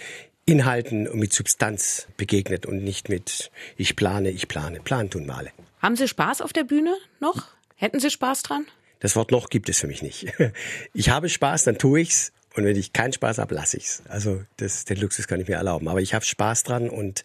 Inhalten 0.47 1.09
und 1.09 1.19
mit 1.19 1.33
Substanz 1.33 2.07
begegnet 2.17 2.67
und 2.67 2.83
nicht 2.83 3.09
mit 3.09 3.51
ich 3.77 3.97
plane, 3.97 4.31
ich 4.31 4.47
plane. 4.47 4.79
Plan 4.81 5.11
tun 5.11 5.27
male. 5.27 5.51
Haben 5.81 5.97
Sie 5.97 6.07
Spaß 6.07 6.41
auf 6.41 6.53
der 6.53 6.63
Bühne 6.63 6.97
noch? 7.19 7.49
Hätten 7.75 7.99
Sie 7.99 8.11
Spaß 8.11 8.45
dran? 8.45 8.65
Das 9.01 9.17
Wort 9.17 9.33
noch 9.33 9.51
gibt 9.51 9.69
es 9.69 9.81
für 9.81 9.89
mich 9.89 10.03
nicht. 10.03 10.27
Ich 10.95 11.11
habe 11.11 11.29
Spaß, 11.29 11.65
dann 11.65 11.79
tue 11.79 12.01
ich's. 12.01 12.33
Und 12.55 12.65
wenn 12.65 12.77
ich 12.77 12.93
keinen 12.93 13.13
Spaß 13.13 13.39
habe, 13.39 13.55
lasse 13.55 13.77
ich's. 13.77 14.03
Also 14.09 14.43
das, 14.57 14.87
den 14.87 14.99
Luxus 14.99 15.27
kann 15.27 15.41
ich 15.41 15.49
mir 15.49 15.57
erlauben. 15.57 15.89
Aber 15.89 16.01
ich 16.01 16.15
habe 16.15 16.25
Spaß 16.25 16.63
dran 16.63 16.89
und 16.89 17.25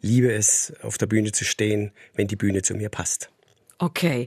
liebe 0.00 0.32
es, 0.32 0.72
auf 0.82 0.98
der 0.98 1.06
Bühne 1.06 1.32
zu 1.32 1.44
stehen, 1.44 1.92
wenn 2.14 2.26
die 2.26 2.34
Bühne 2.34 2.62
zu 2.62 2.74
mir 2.74 2.88
passt. 2.88 3.30
Okay. 3.78 4.26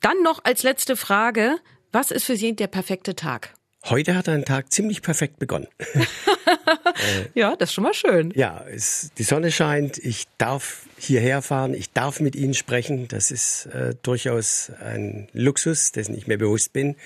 Dann 0.00 0.22
noch 0.22 0.44
als 0.44 0.62
letzte 0.62 0.96
Frage. 0.96 1.58
Was 1.92 2.12
ist 2.12 2.24
für 2.24 2.36
Sie 2.36 2.54
der 2.54 2.68
perfekte 2.68 3.14
Tag? 3.14 3.54
Heute 3.84 4.14
hat 4.14 4.28
ein 4.28 4.44
Tag 4.44 4.72
ziemlich 4.72 5.02
perfekt 5.02 5.38
begonnen. 5.38 5.68
ja, 7.34 7.54
das 7.56 7.70
ist 7.70 7.74
schon 7.74 7.84
mal 7.84 7.94
schön. 7.94 8.32
Ja, 8.34 8.64
es, 8.68 9.10
die 9.16 9.22
Sonne 9.22 9.52
scheint, 9.52 9.98
ich 9.98 10.24
darf 10.36 10.82
hierher 10.98 11.42
fahren, 11.42 11.74
ich 11.74 11.92
darf 11.92 12.20
mit 12.20 12.34
Ihnen 12.34 12.54
sprechen. 12.54 13.08
Das 13.08 13.30
ist 13.30 13.66
äh, 13.66 13.94
durchaus 14.02 14.70
ein 14.80 15.28
Luxus, 15.32 15.92
dessen 15.92 16.14
ich 16.16 16.26
mir 16.26 16.38
bewusst 16.38 16.72
bin. 16.72 16.96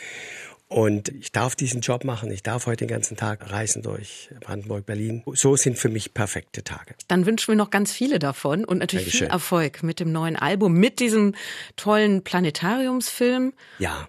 Und 0.73 1.11
ich 1.11 1.33
darf 1.33 1.55
diesen 1.55 1.83
Job 1.83 2.03
machen. 2.05 2.31
Ich 2.31 2.43
darf 2.43 2.65
heute 2.65 2.87
den 2.87 2.89
ganzen 2.89 3.15
Tag 3.15 3.51
reisen 3.51 3.83
durch 3.83 4.31
Brandenburg, 4.41 4.87
Berlin. 4.87 5.23
So 5.35 5.55
sind 5.55 5.79
für 5.79 5.91
mich 5.91 6.15
perfekte 6.15 6.65
Tage. 6.65 6.95
Dann 7.09 7.27
wünschen 7.27 7.49
wir 7.49 7.57
noch 7.57 7.69
ganz 7.69 7.93
viele 7.93 8.19
davon 8.19 8.65
und 8.65 8.79
natürlich 8.79 9.05
Dankeschön. 9.05 9.27
viel 9.27 9.33
Erfolg 9.35 9.83
mit 9.83 10.01
dem 10.01 10.13
neuen 10.13 10.35
Album, 10.37 10.73
mit 10.73 10.99
diesem 10.99 11.35
tollen 11.77 12.25
Planetariumsfilm. 12.25 13.53
Ja. 13.79 14.09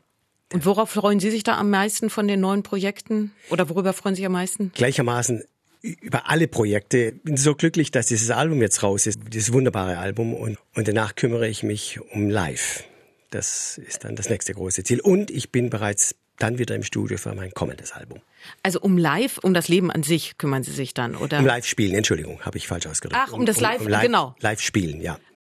Und 0.53 0.65
worauf 0.67 0.91
freuen 0.91 1.19
Sie 1.19 1.31
sich 1.31 1.41
da 1.41 1.57
am 1.57 1.71
meisten 1.71 2.11
von 2.11 2.27
den 2.27 2.39
neuen 2.39 2.61
Projekten? 2.61 3.31
Oder 3.49 3.69
worüber 3.69 3.91
freuen 3.91 4.13
Sie 4.13 4.19
sich 4.19 4.27
am 4.27 4.33
meisten? 4.33 4.71
Gleichermaßen 4.75 5.43
über 5.81 6.29
alle 6.29 6.47
Projekte. 6.47 7.11
Bin 7.11 7.37
so 7.37 7.55
glücklich, 7.55 7.89
dass 7.89 8.05
dieses 8.05 8.29
Album 8.29 8.61
jetzt 8.61 8.83
raus 8.83 9.07
ist, 9.07 9.19
dieses 9.29 9.51
wunderbare 9.51 9.97
Album. 9.97 10.33
Und, 10.35 10.59
und 10.75 10.87
danach 10.87 11.15
kümmere 11.15 11.47
ich 11.47 11.63
mich 11.63 11.99
um 12.13 12.29
Live. 12.29 12.83
Das 13.31 13.79
ist 13.79 14.03
dann 14.03 14.15
das 14.15 14.29
nächste 14.29 14.53
große 14.53 14.83
Ziel. 14.83 15.01
Und 15.01 15.31
ich 15.31 15.51
bin 15.51 15.71
bereits 15.71 16.15
dann 16.37 16.59
wieder 16.59 16.75
im 16.75 16.83
Studio 16.83 17.17
für 17.17 17.33
mein 17.33 17.51
kommendes 17.51 17.91
Album. 17.91 18.19
Also 18.61 18.79
um 18.79 18.97
Live, 18.97 19.39
um 19.39 19.55
das 19.55 19.67
Leben 19.67 19.91
an 19.91 20.03
sich 20.03 20.37
kümmern 20.37 20.63
Sie 20.63 20.71
sich 20.71 20.93
dann, 20.93 21.15
oder? 21.15 21.39
Um 21.39 21.45
Live 21.47 21.65
spielen, 21.65 21.95
Entschuldigung, 21.95 22.41
habe 22.41 22.57
ich 22.57 22.67
falsch 22.67 22.85
ausgedrückt. 22.85 23.21
Ach, 23.25 23.33
um, 23.33 23.39
um 23.39 23.45
das 23.45 23.59
Live, 23.59 23.79
um, 23.79 23.85
um 23.85 23.91
live 23.91 24.01
genau. 24.03 24.35
Live 24.39 24.61
spielen, 24.61 25.01
ja. 25.01 25.17